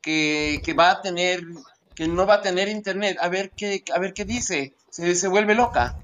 que, 0.08 0.74
va 0.74 0.90
a 0.90 1.02
tener, 1.02 1.42
que 1.94 2.08
no 2.08 2.26
va 2.26 2.34
a 2.34 2.42
tener 2.42 2.68
internet, 2.68 3.18
a 3.20 3.28
ver 3.28 3.50
qué, 3.50 3.82
a 3.94 3.98
ver 3.98 4.14
qué 4.14 4.24
dice, 4.24 4.72
se, 4.90 5.14
se 5.14 5.28
vuelve 5.28 5.54
loca. 5.54 5.98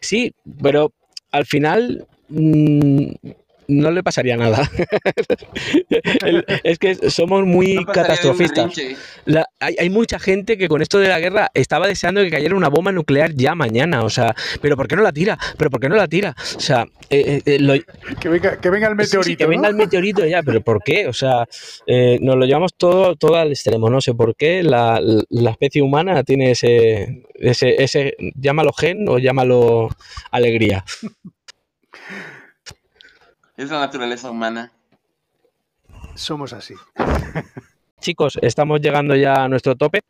Sí, 0.00 0.34
pero 0.62 0.92
al 1.30 1.46
final 1.46 2.06
mm, 2.28 3.12
no 3.68 3.90
le 3.90 4.02
pasaría 4.02 4.36
nada. 4.36 4.68
es 6.64 6.78
que 6.78 7.10
somos 7.10 7.44
muy 7.44 7.84
catastrofistas. 7.84 8.72
hay, 9.60 9.90
mucha 9.90 10.18
gente 10.18 10.56
que 10.56 10.68
con 10.68 10.80
esto 10.80 10.98
de 10.98 11.08
la 11.08 11.20
guerra 11.20 11.50
estaba 11.52 11.86
deseando 11.86 12.22
que 12.22 12.30
cayera 12.30 12.56
una 12.56 12.68
bomba 12.68 12.92
nuclear 12.92 13.34
ya 13.34 13.54
mañana. 13.54 14.04
O 14.04 14.10
sea, 14.10 14.34
¿pero 14.62 14.76
por 14.76 14.88
qué 14.88 14.96
no 14.96 15.02
la 15.02 15.12
tira? 15.12 15.38
¿Pero 15.58 15.70
por 15.70 15.80
qué 15.80 15.88
no 15.90 15.96
la 15.96 16.08
tira? 16.08 16.34
O 16.56 16.60
sea, 16.60 16.86
eh, 17.10 17.42
eh, 17.44 17.58
eh, 17.58 17.84
que, 18.18 18.28
venga, 18.30 18.88
el 18.88 18.96
meteorito. 18.96 19.38
que 19.38 19.46
venga 19.46 19.68
el 19.68 19.74
meteorito 19.74 20.24
ya, 20.24 20.42
pero 20.42 20.62
¿por 20.62 20.82
qué? 20.82 21.06
O 21.06 21.12
sea, 21.12 21.46
nos 22.20 22.36
lo 22.36 22.46
llevamos 22.46 22.74
todo, 22.74 23.16
todo 23.16 23.36
al 23.36 23.50
extremo. 23.50 23.90
No 23.90 24.00
sé 24.00 24.14
por 24.14 24.34
qué 24.34 24.62
la, 24.62 24.98
la 25.28 25.50
especie 25.50 25.82
humana 25.82 26.24
tiene 26.24 26.52
ese, 26.52 27.22
ese, 27.34 27.82
ese, 27.82 28.16
llámalo 28.34 28.72
gen 28.72 29.06
o 29.08 29.18
llámalo 29.18 29.90
alegría. 30.30 30.84
Es 33.58 33.70
la 33.70 33.80
naturaleza 33.80 34.30
humana. 34.30 34.70
Somos 36.14 36.52
así. 36.52 36.74
Chicos, 38.00 38.38
estamos 38.40 38.80
llegando 38.80 39.16
ya 39.16 39.42
a 39.42 39.48
nuestro 39.48 39.74
tope. 39.74 40.02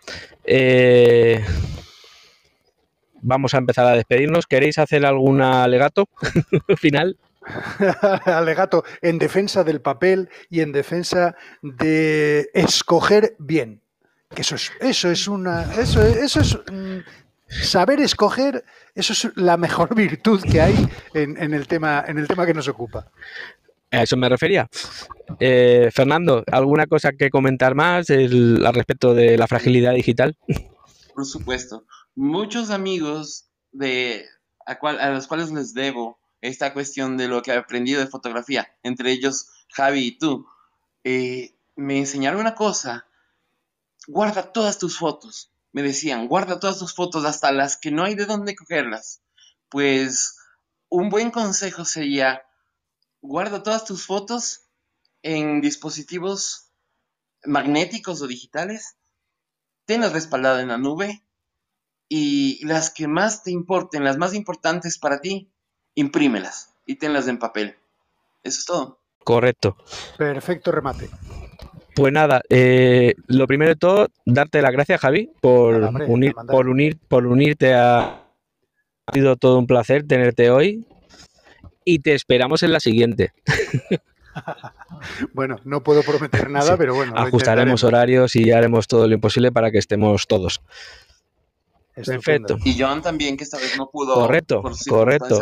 Eh, 0.45 1.43
vamos 3.23 3.55
a 3.55 3.59
empezar 3.59 3.87
a 3.87 3.93
despedirnos. 3.93 4.47
¿Queréis 4.47 4.77
hacer 4.77 5.07
algún 5.07 5.41
alegato 5.41 6.11
final? 6.77 7.17
alegato 8.27 8.85
en 9.01 9.19
defensa 9.19 9.65
del 9.65 9.81
papel 9.81 10.29
y 10.51 10.61
en 10.61 10.71
defensa 10.71 11.35
de 11.63 12.51
escoger 12.53 13.35
bien. 13.39 13.81
eso 14.37 14.57
es, 14.57 14.73
eso 14.79 15.11
es 15.11 15.27
una. 15.27 15.73
Eso, 15.73 16.03
eso 16.03 16.41
es. 16.41 16.59
Saber 17.49 18.01
escoger 18.01 18.65
eso 18.95 19.13
es 19.13 19.37
la 19.37 19.57
mejor 19.57 19.95
virtud 19.97 20.43
que 20.43 20.61
hay 20.61 20.89
en, 21.15 21.55
el, 21.55 21.67
tema, 21.67 22.05
en 22.07 22.19
el 22.19 22.29
tema 22.29 22.47
que 22.47 22.55
nos 22.55 22.69
ocupa. 22.69 23.11
A 23.91 24.03
eso 24.03 24.17
me 24.17 24.29
refería. 24.29 24.69
Eh, 25.41 25.91
Fernando, 25.93 26.45
¿alguna 26.51 26.87
cosa 26.87 27.13
que 27.13 27.31
comentar 27.31 27.75
más 27.75 28.11
al 28.11 28.75
respecto 28.75 29.15
de 29.15 29.39
la 29.39 29.47
fragilidad 29.47 29.95
digital? 29.95 30.37
Por 31.15 31.25
supuesto. 31.25 31.85
Muchos 32.15 32.71
amigos 32.71 33.49
de, 33.73 34.27
a, 34.67 35.11
los 35.11 35.27
cuales 35.27 35.51
les 35.53 35.73
debo 35.73 36.19
esta 36.41 36.75
cuestión 36.75 37.17
de 37.17 37.29
lo 37.29 37.43
que 37.43 37.53
he 37.53 37.57
aprendido 37.57 38.01
de 38.01 38.09
fotografía, 38.09 38.69
entre 38.83 39.11
ellos 39.13 39.49
Javi 39.71 40.07
y 40.07 40.19
tú, 40.19 40.47
eh, 41.05 41.55
me 41.77 41.99
enseñaron 41.99 42.41
una 42.41 42.55
cosa. 42.55 43.07
Guarda 44.07 44.53
todas 44.53 44.79
tus 44.79 44.99
fotos 44.99 45.51
me 45.83 45.89
decían, 45.89 46.27
guarda 46.27 46.59
todas 46.59 46.79
tus 46.79 46.95
fotos 46.95 47.25
hasta 47.25 47.53
las 47.53 47.77
que 47.77 47.91
no 47.91 48.05
hay 48.05 48.15
de 48.15 48.27
dónde 48.27 48.57
cogerlas. 48.57 49.23
Pues 49.69 50.37
un 50.89 51.09
buen 51.09 51.31
consejo 51.31 51.85
sería, 51.85 52.43
guarda 53.21 53.63
todas 53.63 53.85
tus 53.85 54.05
fotos 54.05 54.69
en 55.23 55.61
dispositivos 55.61 56.73
magnéticos 57.45 58.21
o 58.23 58.27
digitales, 58.27 58.97
tenlas 59.85 60.13
respaldadas 60.13 60.63
en 60.63 60.69
la 60.69 60.79
nube 60.79 61.23
y 62.09 62.65
las 62.67 62.91
que 62.91 63.07
más 63.07 63.45
te 63.45 63.53
importen, 63.53 64.03
las 64.03 64.17
más 64.17 64.35
importantes 64.35 64.99
para 64.99 65.21
ti, 65.21 65.53
imprímelas 65.95 66.75
y 66.87 66.97
tenlas 66.97 67.29
en 67.29 67.39
papel. 67.39 67.77
Eso 68.43 68.59
es 68.59 68.65
todo. 68.65 69.01
Correcto. 69.23 69.77
Perfecto 70.17 70.73
remate. 70.73 71.11
Pues 71.99 72.13
nada, 72.13 72.43
eh, 72.49 73.15
lo 73.27 73.49
primero 73.49 73.71
de 73.71 73.75
todo, 73.75 74.07
darte 74.25 74.63
las 74.63 74.71
gracias, 74.71 75.01
Javi, 75.01 75.33
por, 75.41 75.75
unir, 76.07 76.33
por, 76.33 76.69
unir, 76.69 76.97
por 77.09 77.27
unirte 77.27 77.75
a... 77.75 78.23
Ha 79.07 79.13
sido 79.13 79.35
todo 79.35 79.59
un 79.59 79.67
placer 79.67 80.07
tenerte 80.07 80.49
hoy 80.49 80.87
y 81.85 81.99
te 81.99 82.15
esperamos 82.15 82.63
en 82.63 82.73
la 82.73 82.79
siguiente. 82.79 83.33
bueno, 85.33 85.57
no 85.65 85.83
puedo 85.83 86.05
prometer 86.05 86.49
nada, 86.51 86.77
pero 86.77 86.95
bueno. 86.95 87.15
Ajustaremos 87.17 87.83
horarios 87.83 88.37
y 88.37 88.53
haremos 88.53 88.87
todo 88.87 89.09
lo 89.09 89.15
imposible 89.15 89.51
para 89.51 89.73
que 89.73 89.79
estemos 89.79 90.29
todos. 90.29 90.61
Perfecto. 92.05 92.59
Y 92.65 92.79
Joan 92.79 93.03
también, 93.03 93.37
que 93.37 93.45
esta 93.45 93.59
vez 93.59 93.77
no 93.77 93.91
pudo. 93.91 94.15
Correcto, 94.15 94.63
correcto. 94.89 95.41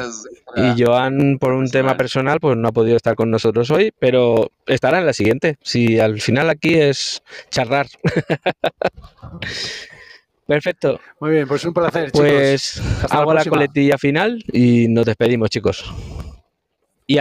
Y 0.57 0.82
Joan, 0.82 1.38
por 1.38 1.52
un 1.52 1.70
tema 1.70 1.96
personal, 1.96 2.40
pues 2.40 2.57
no 2.57 2.68
ha 2.68 2.72
podido 2.72 2.96
estar 2.96 3.14
con 3.14 3.30
nosotros 3.30 3.70
hoy, 3.70 3.92
pero 3.98 4.50
estará 4.66 4.98
en 4.98 5.07
la 5.07 5.12
siguiente. 5.12 5.59
Si 5.62 5.98
al 5.98 6.20
final 6.20 6.50
aquí 6.50 6.74
es 6.74 7.22
charlar. 7.50 7.86
Perfecto. 10.46 11.00
Muy 11.20 11.32
bien, 11.32 11.48
pues 11.48 11.64
un 11.64 11.74
placer, 11.74 12.12
pues 12.12 12.80
hago 13.11 13.34
la, 13.34 13.44
coletilla 13.44 13.98
final 13.98 14.44
y 14.52 14.86
nos 14.88 15.04
despedimos, 15.04 15.50
chicos. 15.50 15.84
Y 17.09 17.18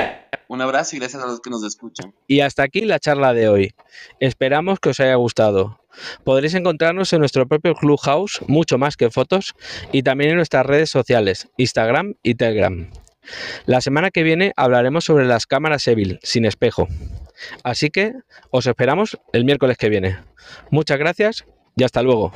Un 0.47 0.61
abrazo 0.61 0.95
y 0.95 0.99
gracias 0.99 1.23
a 1.23 1.27
los 1.27 1.39
que 1.41 1.49
nos 1.49 1.63
escuchan. 1.63 2.13
Y 2.27 2.41
hasta 2.41 2.63
aquí 2.63 2.81
la 2.81 2.99
charla 2.99 3.33
de 3.33 3.49
hoy. 3.49 3.73
Esperamos 4.19 4.79
que 4.79 4.89
os 4.89 4.99
haya 4.99 5.15
gustado. 5.15 5.79
Podréis 6.23 6.53
encontrarnos 6.53 7.11
en 7.13 7.19
nuestro 7.19 7.47
propio 7.47 7.75
Clubhouse, 7.75 8.41
mucho 8.47 8.77
más 8.77 8.97
que 8.97 9.09
fotos, 9.09 9.53
y 9.91 10.03
también 10.03 10.31
en 10.31 10.35
nuestras 10.37 10.65
redes 10.65 10.89
sociales, 10.89 11.49
Instagram 11.57 12.15
y 12.23 12.35
Telegram. 12.35 12.89
La 13.65 13.81
semana 13.81 14.11
que 14.11 14.23
viene 14.23 14.53
hablaremos 14.55 15.05
sobre 15.05 15.25
las 15.25 15.47
cámaras 15.47 15.87
Evil 15.87 16.19
sin 16.21 16.45
espejo. 16.45 16.87
Así 17.63 17.89
que 17.89 18.13
os 18.51 18.67
esperamos 18.67 19.17
el 19.33 19.45
miércoles 19.45 19.77
que 19.77 19.89
viene. 19.89 20.19
Muchas 20.69 20.97
gracias 20.97 21.45
y 21.75 21.83
hasta 21.83 22.01
luego. 22.01 22.31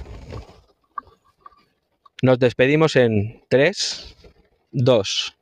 Nos 2.22 2.40
despedimos 2.40 2.96
en 2.96 3.44
3, 3.50 4.16
2, 4.72 5.38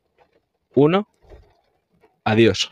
1. 0.74 1.08
Adiós. 2.24 2.70